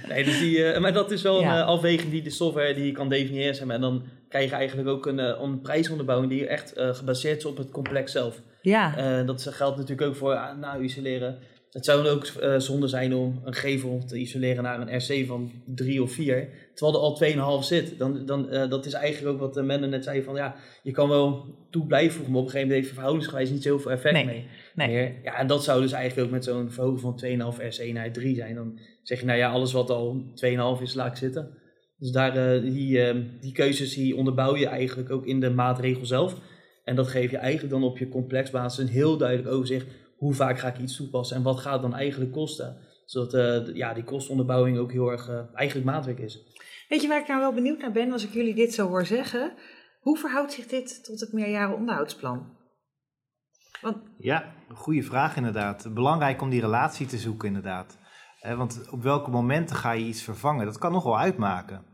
Nee, 0.07 0.23
dus 0.23 0.39
die, 0.39 0.79
maar 0.79 0.93
dat 0.93 1.11
is 1.11 1.21
wel 1.21 1.41
Ja. 1.41 1.57
een 1.59 1.65
afweging 1.65 2.11
die 2.11 2.21
de 2.21 2.29
software 2.29 2.73
die 2.73 2.85
je 2.85 2.91
kan 2.91 3.09
definiëren. 3.09 3.55
Zeg 3.55 3.65
maar. 3.65 3.75
En 3.75 3.81
dan 3.81 4.03
krijg 4.29 4.49
je 4.49 4.55
eigenlijk 4.55 4.87
ook 4.87 5.05
een, 5.05 5.17
een 5.43 5.61
prijsonderbouwing 5.61 6.31
die 6.31 6.47
echt 6.47 6.73
eh, 6.73 6.89
gebaseerd 6.93 7.37
is 7.37 7.45
op 7.45 7.57
het 7.57 7.71
complex 7.71 8.11
zelf. 8.11 8.35
Ja, 8.61 8.97
Eh, 8.97 9.25
dat 9.25 9.47
geldt 9.51 9.77
natuurlijk 9.77 10.07
ook 10.07 10.15
voor 10.15 10.33
uh, 10.33 10.43
na-isoleren. 10.59 11.37
Het 11.77 11.85
zou 11.85 12.03
dan 12.03 12.13
ook 12.13 12.25
eh, 12.25 12.59
zonde 12.59 12.87
zijn 12.87 13.13
om 13.13 13.41
een 13.43 13.53
gevel 13.53 14.03
te 14.05 14.17
isoleren 14.17 14.63
naar 14.63 14.81
een 14.81 14.97
RC 14.97 15.27
van 15.27 15.51
3 15.65 16.01
of 16.01 16.11
4, 16.11 16.49
terwijl 16.73 16.97
er 16.97 17.35
al 17.37 17.59
2,5 17.61 17.65
zit. 17.65 17.97
Dan, 17.97 18.25
dan, 18.25 18.49
eh, 18.49 18.69
dat 18.69 18.85
is 18.85 18.93
eigenlijk 18.93 19.33
ook 19.33 19.39
wat 19.39 19.57
uh, 19.57 19.63
Mende 19.63 19.87
net 19.87 20.03
zei 20.03 20.23
van 20.23 20.35
ja, 20.35 20.55
je 20.83 20.91
kan 20.91 21.09
wel 21.09 21.45
toe 21.69 21.85
blijven 21.85 22.11
voegen, 22.11 22.31
maar 22.31 22.41
op 22.41 22.45
een 22.45 22.51
gegeven 22.51 22.67
moment 22.67 22.85
heeft 22.85 22.93
verhoudingsgewijs 22.93 23.49
niet 23.49 23.63
zoveel 23.63 23.91
effect 23.91 24.13
Nee, 24.13 24.25
mee. 24.25 24.45
nee. 24.75 24.87
meer. 24.87 25.13
Ja, 25.23 25.37
en 25.37 25.47
dat 25.47 25.63
zou 25.63 25.81
dus 25.81 25.91
eigenlijk 25.91 26.27
ook 26.27 26.33
met 26.33 26.43
zo'n 26.43 26.71
verhoging 26.71 26.99
van 26.99 27.17
2,5 27.17 27.77
RC 27.77 27.93
naar 27.93 28.11
3 28.11 28.35
zijn. 28.35 28.55
Dan 28.55 28.79
zeg 29.03 29.19
je 29.19 29.25
nou 29.25 29.37
ja, 29.37 29.51
alles 29.51 29.71
wat 29.71 29.89
al 29.89 30.23
2,5 30.77 30.81
is, 30.81 30.93
laat 30.93 31.11
ik 31.11 31.17
zitten. 31.17 31.57
Dus 31.97 32.11
daar, 32.11 32.35
eh, 32.37 32.61
die, 32.61 33.01
eh, 33.01 33.15
die 33.41 33.51
keuzes 33.51 33.93
die 33.93 34.15
onderbouw 34.15 34.55
je 34.55 34.67
eigenlijk 34.67 35.09
ook 35.11 35.25
in 35.25 35.39
de 35.39 35.49
maatregel 35.49 36.05
zelf. 36.05 36.35
En 36.83 36.95
dat 36.95 37.07
geef 37.07 37.31
je 37.31 37.37
eigenlijk 37.37 37.73
dan 37.73 37.83
op 37.83 37.97
je 37.97 38.09
complexbasis 38.09 38.83
een 38.83 38.93
heel 38.93 39.17
duidelijk 39.17 39.49
overzicht. 39.49 39.85
Hoe 40.17 40.33
vaak 40.33 40.59
ga 40.59 40.67
ik 40.67 40.77
iets 40.77 40.95
toepassen 40.95 41.37
en 41.37 41.43
wat 41.43 41.59
gaat 41.59 41.73
het 41.73 41.81
dan 41.81 41.95
eigenlijk 41.95 42.31
kosten? 42.31 42.77
Zodat 43.05 43.33
eh, 43.33 43.75
ja, 43.75 43.93
die 43.93 44.03
kostonderbouwing 44.03 44.77
ook 44.77 44.91
heel 44.91 45.11
erg 45.11 45.29
eh, 45.29 45.39
eigenlijk 45.53 45.87
maatwerk 45.89 46.19
is. 46.19 46.39
Weet 46.89 47.01
je 47.01 47.07
waar 47.07 47.21
ik 47.21 47.27
nou 47.27 47.39
wel 47.39 47.53
benieuwd 47.53 47.79
naar 47.79 47.91
ben 47.91 48.11
als 48.11 48.23
ik 48.23 48.33
jullie 48.33 48.55
dit 48.55 48.73
zo 48.73 48.87
hoor 48.87 49.05
zeggen? 49.05 49.53
Hoe 49.99 50.17
verhoudt 50.17 50.53
zich 50.53 50.67
dit 50.67 51.03
tot 51.03 51.19
het 51.19 51.33
meerjaren 51.33 51.75
onderhoudsplan? 51.75 52.55
Want 53.81 53.97
Ja, 54.17 54.53
een 54.69 54.75
goede 54.75 55.03
vraag 55.03 55.35
inderdaad. 55.35 55.93
Belangrijk 55.93 56.41
om 56.41 56.49
die 56.49 56.61
relatie 56.61 57.07
te 57.07 57.17
zoeken 57.17 57.47
inderdaad. 57.47 57.97
Eh, 58.39 58.57
want 58.57 58.89
op 58.89 59.03
welke 59.03 59.29
momenten 59.29 59.75
ga 59.75 59.91
je 59.91 60.05
iets 60.05 60.21
vervangen? 60.21 60.65
Dat 60.65 60.77
kan 60.77 60.91
nog 60.91 61.03
wel 61.03 61.19
uitmaken. 61.19 61.85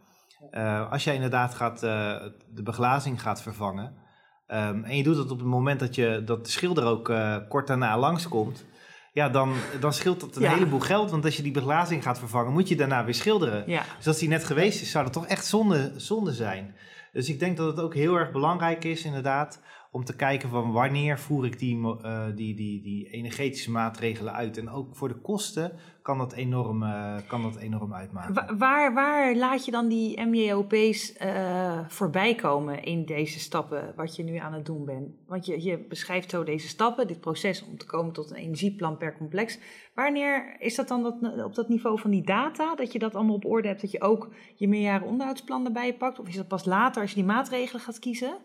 Eh, 0.51 0.91
als 0.91 1.03
jij 1.03 1.15
inderdaad 1.15 1.53
gaat, 1.53 1.83
eh, 1.83 2.21
de 2.53 2.63
beglazing 2.63 3.21
gaat 3.21 3.41
vervangen... 3.41 4.01
ehm, 4.47 4.83
en 4.83 4.97
je 4.97 5.03
doet 5.03 5.17
het 5.17 5.31
op 5.31 5.37
het 5.37 5.47
moment 5.47 5.79
dat, 5.79 5.95
je, 5.95 6.21
dat 6.25 6.45
de 6.45 6.51
schilder 6.51 6.83
ook 6.85 7.09
eh, 7.09 7.37
kort 7.49 7.67
daarna 7.67 7.97
langskomt... 7.97 8.65
ja, 9.13 9.29
dan, 9.29 9.53
dan 9.79 9.93
scheelt 9.93 10.19
dat 10.19 10.35
een 10.35 10.41
Ja. 10.41 10.53
heleboel 10.53 10.79
geld. 10.79 11.11
Want 11.11 11.25
als 11.25 11.37
je 11.37 11.43
die 11.43 11.51
beglazing 11.51 12.03
gaat 12.03 12.19
vervangen, 12.19 12.51
moet 12.53 12.67
je 12.67 12.75
daarna 12.75 13.03
weer 13.05 13.13
schilderen. 13.13 13.63
Ja. 13.67 13.83
Dus 13.97 14.07
als 14.07 14.17
die 14.17 14.29
net 14.29 14.43
geweest 14.43 14.81
is, 14.81 14.91
zou 14.91 15.03
dat 15.03 15.13
toch 15.13 15.27
echt 15.27 15.45
zonde, 15.45 15.91
zonde 15.95 16.33
zijn. 16.33 16.75
Dus 17.11 17.29
ik 17.29 17.39
denk 17.39 17.57
dat 17.57 17.67
het 17.67 17.79
ook 17.85 17.93
heel 17.93 18.15
erg 18.15 18.31
belangrijk 18.31 18.83
is, 18.83 19.03
inderdaad, 19.03 19.61
om 19.93 20.03
te 20.03 20.15
kijken 20.15 20.49
van 20.49 20.71
wanneer 20.71 21.19
voer 21.19 21.45
ik 21.45 21.59
die, 21.59 21.97
eh, 22.01 22.25
die, 22.35 22.55
die, 22.55 22.81
die 22.81 23.09
energetische 23.09 23.71
maatregelen 23.71 24.33
uit. 24.33 24.57
En 24.57 24.69
ook 24.69 24.95
voor 24.95 25.07
de 25.07 25.15
kosten 25.21 25.71
kan 26.01 26.17
dat 26.17 26.33
enorm, 26.33 26.83
eh, 26.83 27.15
kan 27.27 27.41
dat 27.41 27.55
enorm 27.55 27.93
uitmaken. 27.93 28.33
Wa- 28.33 28.55
Waar, 28.57 28.93
waar 28.93 29.35
laat 29.35 29.65
je 29.65 29.71
dan 29.71 29.87
die 29.87 30.21
MJOP's 30.25 31.13
eh 31.13 31.79
voorbij 31.87 32.35
komen 32.35 32.83
in 32.83 33.05
deze 33.05 33.39
stappen, 33.39 33.93
wat 33.95 34.15
je 34.15 34.23
nu 34.23 34.35
aan 34.37 34.53
het 34.53 34.65
doen 34.65 34.85
bent? 34.85 35.07
Want 35.27 35.45
je, 35.45 35.63
je 35.63 35.77
beschrijft 35.89 36.29
zo 36.29 36.43
deze 36.43 36.67
stappen, 36.67 37.07
dit 37.07 37.19
proces 37.19 37.65
om 37.65 37.77
te 37.77 37.85
komen 37.85 38.13
tot 38.13 38.29
een 38.29 38.35
energieplan 38.37 38.97
per 38.97 39.17
complex. 39.17 39.59
Wanneer 39.95 40.55
is 40.59 40.75
dat 40.75 40.87
dan 40.87 41.03
dat, 41.03 41.43
op 41.45 41.55
dat 41.55 41.69
niveau 41.69 41.99
van 41.99 42.11
die 42.11 42.23
data, 42.23 42.75
dat 42.75 42.91
je 42.91 42.99
dat 42.99 43.15
allemaal 43.15 43.35
op 43.35 43.45
orde 43.45 43.67
hebt, 43.67 43.81
dat 43.81 43.91
je 43.91 44.01
ook 44.01 44.29
je 44.55 44.67
meerjaren 44.67 45.07
onderhoudsplan 45.07 45.65
erbij 45.65 45.93
pakt? 45.95 46.19
Of 46.19 46.27
is 46.27 46.35
dat 46.35 46.47
pas 46.47 46.65
later 46.65 47.01
als 47.01 47.09
je 47.11 47.15
die 47.17 47.25
maatregelen 47.25 47.81
gaat 47.81 47.99
kiezen? 47.99 48.37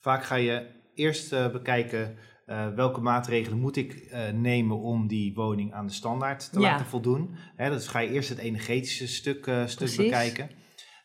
Vaak 0.00 0.24
ga 0.24 0.34
je 0.34 0.66
eerst 0.94 1.32
eh, 1.32 1.50
bekijken 1.50 2.16
eh, 2.46 2.68
welke 2.68 3.00
maatregelen 3.00 3.58
moet 3.58 3.76
ik 3.76 3.92
eh, 3.92 4.30
nemen 4.32 4.78
om 4.78 5.06
die 5.06 5.34
woning 5.34 5.72
aan 5.74 5.86
de 5.86 5.92
standaard 5.92 6.52
te 6.52 6.60
Ja. 6.60 6.70
laten 6.70 6.86
voldoen. 6.86 7.36
Hè, 7.56 7.70
dus 7.70 7.88
ga 7.88 7.98
je 7.98 8.10
eerst 8.10 8.28
het 8.28 8.38
energetische 8.38 9.08
stuk, 9.08 9.50
stuk 9.66 9.96
bekijken. 9.96 10.50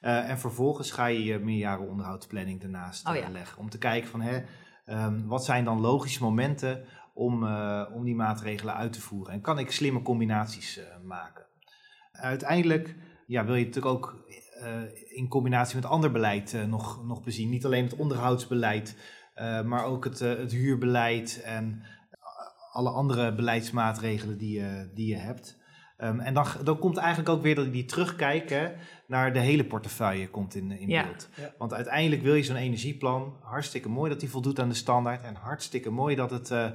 En 0.02 0.40
vervolgens 0.40 0.92
ga 0.92 1.06
je 1.06 1.24
je 1.24 1.40
meerjaren 1.40 1.88
onderhoudsplanning 1.90 2.62
daarnaast 2.62 3.08
Oh 3.10 3.16
ja. 3.16 3.30
leggen. 3.30 3.58
Om 3.60 3.70
te 3.70 3.78
kijken 3.78 4.10
van 4.10 4.22
hè, 4.22 4.44
ehm, 4.86 5.26
wat 5.26 5.46
zijn 5.46 5.66
dan 5.66 5.80
logische 5.82 6.24
momenten 6.24 6.86
om, 7.14 7.48
om 7.94 8.04
die 8.04 8.16
maatregelen 8.16 8.76
uit 8.76 8.94
te 8.94 9.02
voeren. 9.02 9.34
En 9.34 9.42
kan 9.42 9.60
ik 9.60 9.72
slimme 9.72 10.02
combinaties 10.02 10.80
maken. 11.04 11.46
Uiteindelijk 12.12 12.96
ja, 13.28 13.46
wil 13.46 13.56
je 13.56 13.66
natuurlijk 13.66 13.96
ook 13.96 14.26
in 15.08 15.28
combinatie 15.28 15.76
met 15.76 15.86
ander 15.86 16.12
beleid 16.12 16.54
eh, 16.54 16.64
nog, 16.64 17.06
nog 17.06 17.24
bezien. 17.24 17.50
Niet 17.50 17.66
alleen 17.66 17.84
het 17.84 17.96
onderhoudsbeleid, 17.96 18.98
eh, 19.34 19.62
maar 19.62 19.86
ook 19.86 20.04
het, 20.04 20.22
eh, 20.22 20.30
het 20.38 20.52
huurbeleid 20.52 21.42
en 21.46 21.82
eh, 22.12 22.20
alle 22.72 22.90
andere 22.90 23.36
beleidsmaatregelen 23.36 24.38
die 24.38 24.60
je, 24.60 24.92
die 24.94 25.08
je 25.08 25.16
hebt. 25.18 25.62
Ehm, 25.98 26.20
en 26.20 26.34
dan, 26.34 26.46
dan 26.64 26.80
komt 26.80 26.98
eigenlijk 26.98 27.30
ook 27.30 27.42
weer 27.42 27.56
dat 27.56 27.72
die 27.72 27.86
terugkijken 27.86 28.76
naar 29.08 29.34
de 29.34 29.40
hele 29.40 29.66
portefeuille 29.66 30.30
komt 30.30 30.56
in, 30.56 30.72
in 30.72 30.90
Ja. 30.90 31.04
beeld. 31.04 31.30
Ja. 31.36 31.54
Want 31.58 31.74
uiteindelijk 31.74 32.22
wil 32.22 32.34
je 32.34 32.44
zo'n 32.44 32.56
energieplan, 32.56 33.38
hartstikke 33.42 33.90
mooi 33.90 34.10
dat 34.10 34.20
die 34.20 34.30
voldoet 34.30 34.60
aan 34.60 34.70
de 34.70 34.76
standaard 34.76 35.24
en 35.24 35.36
hartstikke 35.36 35.90
mooi 35.90 36.16
dat 36.16 36.32
het 36.32 36.52
eh 36.52 36.72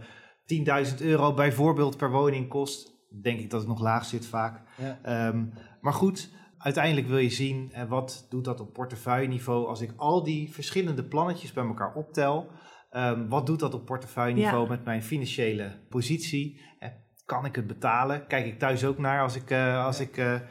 10.000 0.90 1.00
euro 1.00 1.34
bijvoorbeeld 1.34 1.96
per 1.96 2.10
woning 2.10 2.48
kost. 2.48 2.92
Denk 3.22 3.40
ik 3.40 3.50
dat 3.50 3.60
het 3.60 3.68
nog 3.68 3.80
laag 3.80 4.04
zit 4.04 4.26
vaak. 4.26 4.62
Ja. 4.76 4.98
Ehm, 5.02 5.44
maar 5.80 5.92
goed, 5.92 6.30
uiteindelijk 6.58 7.06
wil 7.06 7.18
je 7.18 7.30
zien 7.30 7.72
eh, 7.72 7.84
wat 7.88 8.26
doet 8.30 8.44
dat 8.44 8.60
op 8.60 8.72
portefeuilleniveau 8.72 9.66
als 9.66 9.80
ik 9.80 9.92
al 9.96 10.24
die 10.24 10.52
verschillende 10.52 11.04
plannetjes 11.04 11.52
bij 11.52 11.64
elkaar 11.64 11.94
optel. 11.94 12.50
Ehm, 12.90 13.28
wat 13.28 13.46
doet 13.46 13.60
dat 13.60 13.74
op 13.74 13.84
portefeuilleniveau 13.86 14.62
Ja. 14.62 14.68
met 14.68 14.84
mijn 14.84 15.02
financiële 15.02 15.78
positie? 15.88 16.60
Eh, 16.78 16.88
kan 17.24 17.44
ik 17.44 17.56
het 17.56 17.66
betalen? 17.66 18.26
Kijk 18.26 18.46
ik 18.46 18.58
thuis 18.58 18.84
ook 18.84 18.98
naar 18.98 19.22
als 19.22 19.36
ik, 19.36 19.50
eh, 19.50 19.84
als 19.84 20.00
ik 20.00 20.16
eh, 20.16 20.34
eh, 20.34 20.42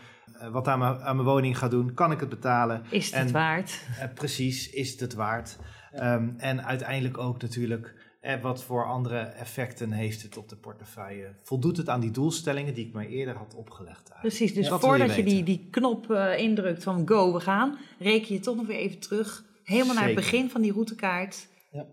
wat 0.52 0.68
aan 0.68 0.80
mijn, 0.80 1.00
aan 1.02 1.16
mijn 1.16 1.28
woning 1.28 1.58
ga 1.58 1.68
doen? 1.68 1.94
Kan 1.94 2.12
ik 2.12 2.20
het 2.20 2.30
betalen? 2.30 2.84
Is 2.90 3.06
het 3.06 3.16
het 3.16 3.28
En- 3.28 3.34
waard? 3.34 3.86
Precies, 4.14 4.70
is 4.70 4.92
het 4.92 5.00
het 5.00 5.14
waard? 5.14 5.58
Ehm, 5.92 6.30
en 6.38 6.66
uiteindelijk 6.66 7.18
ook 7.18 7.42
natuurlijk, 7.42 7.97
eh, 8.20 8.42
wat 8.42 8.64
voor 8.64 8.86
andere 8.86 9.18
effecten 9.20 9.92
heeft 9.92 10.22
het 10.22 10.38
op 10.38 10.50
de 10.50 10.56
portefeuille? 10.56 11.36
Voldoet 11.44 11.78
het 11.78 11.90
aan 11.90 12.00
die 12.00 12.12
doelstellingen 12.12 12.74
die 12.74 12.88
ik 12.88 12.94
mij 12.94 13.08
eerder 13.08 13.36
had 13.36 13.56
opgelegd? 13.56 14.10
eigenlijk? 14.10 14.36
Precies, 14.36 14.54
dus 14.54 14.68
Dat 14.68 14.82
wil 14.82 14.92
je 14.94 14.98
voordat 14.98 15.16
je, 15.16 15.24
die, 15.24 15.44
die 15.44 15.68
knop 15.72 16.12
eh, 16.12 16.40
indrukt 16.40 16.84
van 16.84 17.08
go, 17.08 17.34
we 17.34 17.40
gaan, 17.40 17.78
reken 18.00 18.34
je 18.34 18.40
toch 18.40 18.56
nog 18.56 18.68
weer 18.68 18.78
even 18.78 19.00
terug, 19.00 19.44
helemaal 19.64 19.96
naar 19.96 20.06
het 20.06 20.16
begin 20.16 20.50
van 20.50 20.62
die 20.62 20.72
routekaart. 20.72 21.48
Ja. 21.72 21.86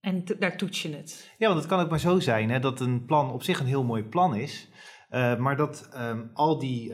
En 0.00 0.24
daar 0.38 0.56
toets 0.56 0.82
je 0.82 0.96
het. 0.96 1.30
Ja, 1.38 1.46
want 1.46 1.58
het 1.60 1.68
kan 1.68 1.80
ook 1.80 1.90
maar 1.90 2.00
zo 2.00 2.20
zijn 2.20 2.50
hè, 2.50 2.60
dat 2.60 2.80
een 2.80 3.04
plan 3.04 3.32
op 3.32 3.42
zich 3.42 3.60
een 3.60 3.66
heel 3.66 3.84
mooi 3.84 4.02
plan 4.02 4.36
is. 4.36 4.68
eh, 5.10 5.36
maar 5.36 5.56
dat 5.56 5.88
ehm, 5.92 6.22
al 6.34 6.58
die 6.58 6.92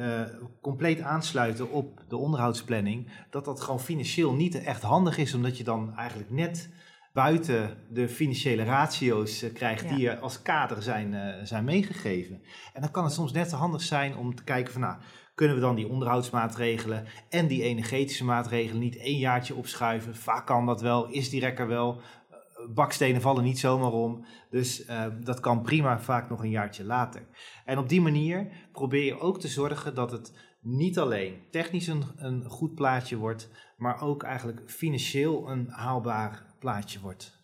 compleet 0.60 1.00
aansluiten 1.00 1.70
op 1.70 2.04
de 2.08 2.16
onderhoudsplanning, 2.16 3.10
dat 3.30 3.44
dat 3.44 3.60
gewoon 3.60 3.80
financieel 3.80 4.32
niet 4.32 4.62
echt 4.62 4.82
handig 4.82 5.18
is, 5.18 5.34
omdat 5.34 5.58
je 5.58 5.64
dan 5.64 5.94
eigenlijk 5.96 6.30
net 6.30 6.70
buiten 7.12 7.76
de 7.88 8.08
financiële 8.08 8.64
ratio's 8.64 9.42
eh, 9.42 9.52
krijgt 9.52 9.82
Ja. 9.82 9.88
die 9.88 9.98
je 9.98 10.18
als 10.18 10.42
kader 10.42 10.82
zijn, 10.82 11.14
eh, 11.14 11.44
zijn 11.44 11.64
meegegeven. 11.64 12.42
En 12.72 12.80
dan 12.80 12.90
kan 12.90 13.04
het 13.04 13.12
soms 13.12 13.32
net 13.32 13.52
handig 13.52 13.82
zijn 13.82 14.16
om 14.16 14.34
te 14.34 14.44
kijken 14.44 14.72
van, 14.72 14.80
nou, 14.80 14.96
kunnen 15.34 15.56
we 15.56 15.62
dan 15.62 15.74
die 15.74 15.88
onderhoudsmaatregelen 15.88 17.04
en 17.28 17.46
die 17.46 17.62
energetische 17.62 18.24
maatregelen 18.24 18.80
niet 18.80 18.96
één 18.96 19.18
jaartje 19.18 19.54
opschuiven? 19.54 20.16
Vaak 20.16 20.46
kan 20.46 20.66
dat 20.66 20.80
wel, 20.80 21.08
is 21.08 21.30
die 21.30 21.40
rekker 21.40 21.66
wel. 21.66 22.00
Eh, 22.30 22.36
Bakstenen 22.74 23.20
vallen 23.20 23.44
niet 23.44 23.58
zomaar 23.58 23.92
om. 23.92 24.24
Dus 24.50 24.84
dat 25.20 25.40
kan 25.40 25.62
prima 25.62 26.00
vaak 26.00 26.28
nog 26.28 26.42
een 26.42 26.50
jaartje 26.50 26.84
later. 26.84 27.26
En 27.64 27.78
op 27.78 27.88
die 27.88 28.00
manier 28.00 28.46
probeer 28.72 29.04
je 29.04 29.20
ook 29.20 29.40
te 29.40 29.48
zorgen 29.48 29.94
dat 29.94 30.10
het 30.10 30.32
niet 30.60 30.98
alleen 30.98 31.42
technisch 31.50 31.86
een, 31.86 32.04
een 32.16 32.44
goed 32.44 32.74
plaatje 32.74 33.16
wordt, 33.16 33.48
maar 33.76 34.00
ook 34.00 34.22
eigenlijk 34.22 34.62
financieel 34.66 35.50
een 35.50 35.68
haalbaar 35.68 36.49
plaatje 36.60 37.00
wordt. 37.00 37.38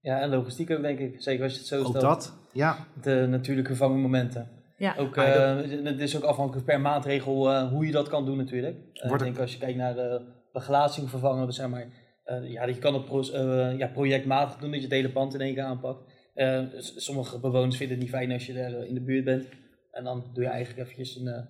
Ja, 0.00 0.20
en 0.20 0.28
logistiek 0.30 0.70
ook 0.70 0.82
denk 0.82 0.98
ik. 0.98 1.22
Zeker 1.22 1.42
als 1.44 1.52
je 1.52 1.58
het 1.58 1.68
zo 1.68 1.80
Ook 1.80 1.86
stelt. 1.86 2.02
dat, 2.02 2.34
ja. 2.52 2.86
De 3.02 3.26
natuurlijke 3.28 3.74
vervangmomenten. 3.74 4.48
Ja, 4.76 4.94
Ook, 4.98 5.16
eh, 5.16 5.56
het 5.84 6.00
is 6.00 6.16
ook 6.16 6.22
afhankelijk 6.22 6.66
per 6.66 6.80
maatregel 6.80 7.50
eh, 7.50 7.68
hoe 7.68 7.86
je 7.86 7.92
dat 7.92 8.08
kan 8.08 8.24
doen 8.24 8.36
natuurlijk. 8.36 8.76
Eh, 8.92 9.08
Wordt 9.08 9.22
ik 9.22 9.28
denk 9.28 9.40
als 9.40 9.52
je 9.52 9.58
kijkt 9.58 9.76
naar 9.78 9.94
de 9.94 10.20
beglazing 10.52 11.10
vervangen, 11.10 11.46
dus 11.46 11.56
zeg 11.56 11.68
maar, 11.68 11.86
eh, 12.24 12.50
ja, 12.50 12.64
je 12.66 12.78
kan 12.78 12.94
het 12.94 13.04
pro 13.04 13.20
eh, 13.20 13.78
ja, 13.78 13.86
projectmatig 13.86 14.56
doen, 14.56 14.70
dat 14.70 14.78
je 14.78 14.84
het 14.84 14.94
hele 14.94 15.10
pand 15.12 15.34
in 15.34 15.40
één 15.40 15.54
keer 15.54 15.62
aanpakt. 15.62 16.00
Eh, 16.34 16.62
sommige 16.78 17.38
bewoners 17.38 17.76
vinden 17.76 17.96
het 17.96 18.04
niet 18.04 18.14
fijn 18.14 18.32
als 18.32 18.46
je 18.46 18.52
er 18.60 18.86
in 18.86 18.94
de 18.94 19.00
buurt 19.02 19.24
bent. 19.24 19.48
En 19.90 20.04
dan 20.04 20.30
doe 20.34 20.42
je 20.42 20.48
eigenlijk 20.50 20.80
eventjes 20.80 21.16
een, 21.16 21.28
eh, 21.28 21.42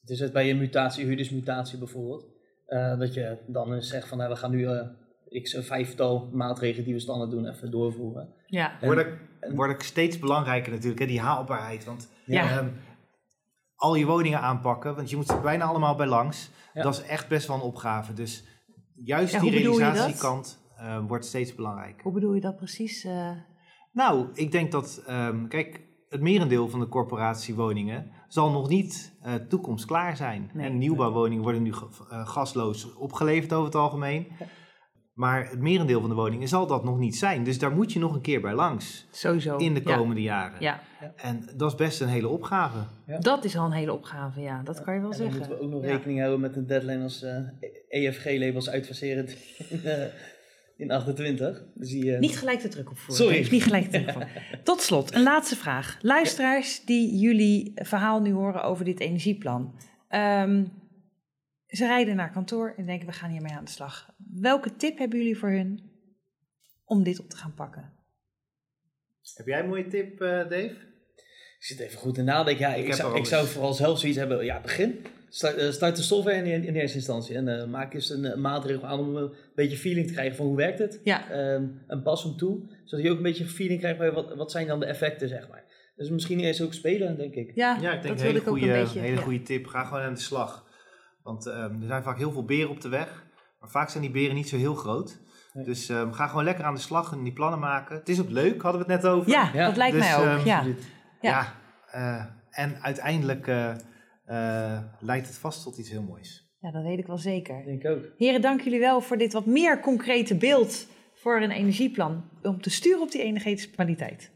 het 0.00 0.10
is 0.10 0.20
het 0.20 0.32
bij 0.32 0.50
een 0.50 0.58
mutatie, 0.58 1.04
huurdersmutatie 1.04 1.78
bijvoorbeeld, 1.78 2.26
eh, 2.66 2.98
dat 2.98 3.14
je 3.14 3.36
dan 3.46 3.82
zegt 3.82 4.08
van, 4.08 4.18
nou, 4.18 4.30
we 4.30 4.36
gaan 4.36 4.50
nu 4.50 4.66
eh, 4.66 4.86
x 5.42 5.52
een 5.54 5.62
vijftal 5.64 6.28
maatregelen 6.32 6.84
die 6.84 6.94
we 6.94 7.00
standaard 7.00 7.30
doen 7.30 7.46
even 7.48 7.70
doorvoeren. 7.70 8.34
ja. 8.46 8.80
En- 8.80 9.78
steeds 9.78 10.18
belangrijker 10.18 10.72
natuurlijk, 10.72 11.00
hè, 11.00 11.06
die 11.06 11.20
haalbaarheid. 11.20 11.84
Want 11.84 12.08
Ja. 12.24 12.50
ehm, 12.58 12.68
al 13.74 13.94
je 13.94 14.06
woningen 14.06 14.40
aanpakken, 14.40 14.94
want 14.94 15.10
je 15.10 15.16
moet 15.16 15.28
er 15.30 15.40
bijna 15.40 15.64
allemaal 15.64 15.94
bij 15.94 16.06
langs. 16.06 16.50
Ja. 16.74 16.82
Dat 16.82 16.94
is 16.94 17.02
echt 17.02 17.28
best 17.28 17.46
wel 17.46 17.56
een 17.56 17.62
opgave. 17.62 18.12
Dus 18.12 18.44
juist 18.94 19.32
Ja, 19.32 19.40
die 19.40 19.50
realisatiekant 19.50 20.64
eh, 20.76 20.98
wordt 21.06 21.24
steeds 21.24 21.54
belangrijker. 21.54 22.02
Hoe 22.02 22.12
bedoel 22.12 22.34
je 22.34 22.40
dat 22.40 22.56
precies? 22.56 23.04
eh? 23.04 23.30
Nou, 23.92 24.26
ik 24.34 24.52
denk 24.52 24.72
dat, 24.72 25.02
ehm, 25.06 25.46
kijk, 25.46 25.80
het 26.08 26.20
merendeel 26.20 26.68
van 26.68 26.80
de 26.80 26.88
corporatiewoningen 26.88 28.10
zal 28.28 28.50
nog 28.50 28.68
niet 28.68 29.16
eh 29.22 29.34
toekomstklaar 29.34 30.16
zijn. 30.16 30.50
Nee. 30.54 30.66
En 30.66 30.78
nieuwbouwwoningen 30.78 31.42
worden 31.42 31.62
nu 31.62 31.70
eh, 32.10 32.28
gasloos 32.28 32.94
opgeleverd 32.94 33.52
over 33.52 33.64
het 33.66 33.74
algemeen. 33.74 34.26
Maar 35.16 35.48
het 35.50 35.60
merendeel 35.60 36.00
van 36.00 36.08
de 36.08 36.14
woningen 36.14 36.48
zal 36.48 36.66
dat 36.66 36.84
nog 36.84 36.98
niet 36.98 37.16
zijn. 37.16 37.44
Dus 37.44 37.58
daar 37.58 37.70
moet 37.72 37.92
je 37.92 37.98
nog 37.98 38.14
een 38.14 38.20
keer 38.20 38.40
bij 38.40 38.54
langs 38.54 39.06
Sowieso. 39.10 39.56
in 39.56 39.74
de 39.74 39.80
Ja. 39.84 39.96
komende 39.96 40.22
jaren. 40.22 40.56
Ja, 40.60 40.80
En 41.16 41.48
dat 41.56 41.70
is 41.70 41.76
best 41.76 42.00
een 42.00 42.08
hele 42.08 42.28
opgave. 42.28 42.78
Ja. 43.06 43.18
dat 43.18 43.44
is 43.44 43.56
al 43.56 43.64
een 43.64 43.72
hele 43.72 43.92
opgave, 43.92 44.40
ja. 44.40 44.60
Dat 44.64 44.82
kan 44.82 44.94
je 44.94 45.00
wel 45.00 45.10
En 45.12 45.18
dan 45.18 45.26
zeggen. 45.30 45.38
moeten 45.48 45.58
we 45.58 45.64
ook 45.64 45.70
nog 45.70 45.84
Ja. 45.84 45.90
rekening 45.96 46.18
houden 46.18 46.40
met 46.40 46.56
een 46.56 46.66
deadline 46.66 47.02
als 47.02 47.22
eh 47.22 47.36
EFG-labels 47.88 48.70
uitfaseren 48.70 49.28
in, 49.68 49.84
eh, 49.84 50.04
in 50.76 50.90
28. 50.90 51.64
Dus 51.74 51.88
die, 51.90 52.12
eh, 52.14 52.20
Niet 52.20 52.38
gelijk 52.38 52.60
de 52.62 52.68
druk 52.68 52.90
opvoeren. 52.90 53.24
Sorry. 53.24 53.48
Niet 53.50 53.62
gelijk 53.62 53.84
de 53.84 53.90
druk 53.90 54.06
opvoeren. 54.08 54.42
Tot 54.64 54.80
slot, 54.80 55.14
een 55.14 55.22
laatste 55.22 55.56
vraag. 55.56 55.98
Luisteraars 56.00 56.84
die 56.84 57.16
jullie 57.18 57.72
verhaal 57.74 58.20
nu 58.20 58.32
horen 58.32 58.62
over 58.62 58.84
dit 58.84 59.00
energieplan. 59.00 59.74
Ehm, 60.08 60.64
ze 61.68 61.86
rijden 61.86 62.16
naar 62.16 62.32
kantoor 62.32 62.74
en 62.76 62.86
denken 62.86 63.06
we 63.06 63.12
gaan 63.12 63.30
hiermee 63.30 63.52
aan 63.52 63.64
de 63.64 63.70
slag. 63.70 64.10
Welke 64.40 64.76
tip 64.76 64.98
hebben 64.98 65.18
jullie 65.18 65.38
voor 65.38 65.50
hun 65.50 65.90
om 66.84 67.02
dit 67.02 67.20
op 67.20 67.30
te 67.30 67.36
gaan 67.36 67.54
pakken? 67.54 67.92
Heb 69.34 69.46
jij 69.46 69.60
een 69.60 69.68
mooie 69.68 69.86
tip, 69.86 70.20
eh, 70.20 70.28
Dave? 70.28 70.74
Ik 71.58 71.64
zit 71.64 71.78
even 71.80 71.98
goed 71.98 72.18
in 72.18 72.24
nadenken. 72.24 72.68
Ja, 72.68 72.74
ik, 72.74 72.86
heb 72.86 72.94
zou, 72.94 73.16
ik 73.18 73.24
zou 73.26 73.42
eens- 73.42 73.52
vooral 73.52 73.72
zelf 73.72 73.98
zoiets 73.98 74.18
hebben. 74.18 74.44
Ja, 74.44 74.60
begin. 74.60 75.04
Start, 75.28 75.56
eh, 75.56 75.70
start 75.70 75.96
de 75.96 76.02
software 76.02 76.50
in, 76.52 76.64
in 76.64 76.74
eerste 76.74 76.96
instantie. 76.96 77.36
En 77.36 77.60
eh, 77.60 77.66
maak 77.66 77.94
eens 77.94 78.10
een, 78.10 78.40
maatregel 78.40 78.86
aan 78.86 78.98
om 79.00 79.16
een 79.16 79.32
beetje 79.54 79.76
feeling 79.76 80.06
te 80.06 80.12
krijgen 80.12 80.36
van 80.36 80.46
hoe 80.46 80.56
werkt 80.56 80.78
het. 80.78 81.00
Ja, 81.04 81.30
Ehm, 81.30 81.64
en 81.86 82.02
pas 82.02 82.22
hem 82.22 82.36
toe. 82.36 82.60
Zodat 82.84 83.04
je 83.04 83.10
ook 83.10 83.16
een 83.16 83.22
beetje 83.22 83.46
feeling 83.46 83.78
krijgt 83.80 83.98
bij 83.98 84.12
wat, 84.12 84.34
wat 84.34 84.50
zijn 84.50 84.66
dan 84.66 84.80
de 84.80 84.86
effecten, 84.86 85.28
zeg 85.28 85.48
maar. 85.48 85.64
Dus 85.96 86.10
misschien 86.10 86.40
eerst 86.40 86.60
ook 86.60 86.74
spelen, 86.74 87.16
denk 87.16 87.34
ik. 87.34 87.52
ja, 87.54 87.78
Ja, 87.80 87.92
ik 87.94 88.02
denk 88.02 88.02
dat 88.02 88.20
een 88.20 88.26
hele, 88.26 88.38
ik 88.38 88.48
ook 88.48 88.58
goede, 88.58 88.72
een 88.74 88.82
beetje. 88.84 89.00
hele 89.00 89.16
ja. 89.16 89.22
goede 89.22 89.42
tip. 89.42 89.66
Ga 89.66 89.84
gewoon 89.84 90.02
aan 90.02 90.14
de 90.14 90.20
slag. 90.20 90.65
Want 91.26 91.46
ehm, 91.46 91.80
er 91.80 91.86
zijn 91.86 92.02
vaak 92.02 92.18
heel 92.18 92.32
veel 92.32 92.44
beren 92.44 92.70
op 92.70 92.80
de 92.80 92.88
weg. 92.88 93.26
Maar 93.60 93.70
vaak 93.70 93.88
zijn 93.88 94.02
die 94.02 94.12
beren 94.12 94.34
niet 94.34 94.48
zo 94.48 94.56
heel 94.56 94.74
groot. 94.74 95.18
Nee. 95.52 95.64
Dus 95.64 95.88
ehm, 95.88 96.12
ga 96.12 96.26
gewoon 96.26 96.44
lekker 96.44 96.64
aan 96.64 96.74
de 96.74 96.80
slag 96.80 97.12
en 97.12 97.22
die 97.22 97.32
plannen 97.32 97.58
maken. 97.58 97.96
Het 97.96 98.08
is 98.08 98.20
ook 98.20 98.30
leuk, 98.30 98.62
hadden 98.62 98.86
we 98.86 98.92
het 98.92 99.02
net 99.02 99.12
over. 99.12 99.30
Ja, 99.30 99.50
Ja, 99.54 99.66
dat 99.66 99.76
lijkt 99.76 99.96
dus, 99.96 100.04
mij 100.04 100.16
ook. 100.18 100.38
ehm, 100.38 100.46
ja. 100.46 100.64
Ja. 101.20 101.54
eh, 101.90 102.24
en 102.50 102.82
uiteindelijk 102.82 103.46
eh, 103.46 103.70
eh, 104.24 104.82
leidt 105.00 105.26
het 105.26 105.38
vast 105.38 105.62
tot 105.62 105.78
iets 105.78 105.90
heel 105.90 106.02
moois. 106.02 106.54
Ja, 106.60 106.70
dat 106.70 106.82
weet 106.82 106.98
ik 106.98 107.06
wel 107.06 107.18
zeker. 107.18 107.58
Ik 107.58 107.82
denk 107.82 107.96
ook. 107.96 108.04
Heren, 108.16 108.40
dank 108.40 108.60
jullie 108.60 108.80
wel 108.80 109.00
voor 109.00 109.16
dit 109.16 109.32
wat 109.32 109.46
meer 109.46 109.80
concrete 109.80 110.36
beeld 110.36 110.86
voor 111.14 111.40
een 111.40 111.50
energieplan. 111.50 112.24
Om 112.42 112.60
te 112.60 112.70
sturen 112.70 113.00
op 113.02 113.10
die 113.10 113.22
energetische 113.22 113.70
kwaliteit. 113.70 114.30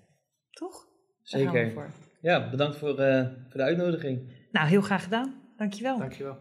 Toch? 0.50 0.86
Daar 1.22 1.40
gaan 1.40 1.52
we 1.52 1.58
Zeker. 1.58 1.72
voor. 1.72 1.90
Ja, 2.20 2.50
bedankt 2.50 2.76
voor, 2.76 2.98
eh, 2.98 3.24
voor 3.24 3.56
de 3.60 3.62
uitnodiging. 3.62 4.32
Nou, 4.52 4.68
heel 4.68 4.80
graag 4.80 5.02
gedaan. 5.02 5.34
Dankjewel. 5.56 5.98
Dankjewel. 5.98 6.38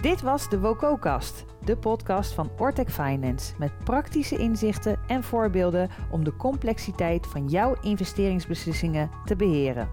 Dit 0.00 0.22
was 0.22 0.48
de 0.48 0.60
WOCO-kast, 0.60 1.44
de 1.64 1.76
podcast 1.76 2.32
van 2.32 2.50
Ortec 2.58 2.90
Finance. 2.90 3.54
Met 3.58 3.78
praktische 3.84 4.36
inzichten 4.36 4.98
en 5.06 5.22
voorbeelden 5.22 5.90
om 6.10 6.24
de 6.24 6.36
complexiteit 6.36 7.26
van 7.26 7.48
jouw 7.48 7.76
investeringsbeslissingen 7.80 9.10
te 9.24 9.36
beheren. 9.36 9.88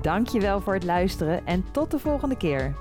Dankjewel 0.00 0.60
voor 0.60 0.74
het 0.74 0.84
luisteren 0.84 1.46
en 1.46 1.64
tot 1.70 1.90
de 1.90 1.98
volgende 1.98 2.36
keer. 2.36 2.74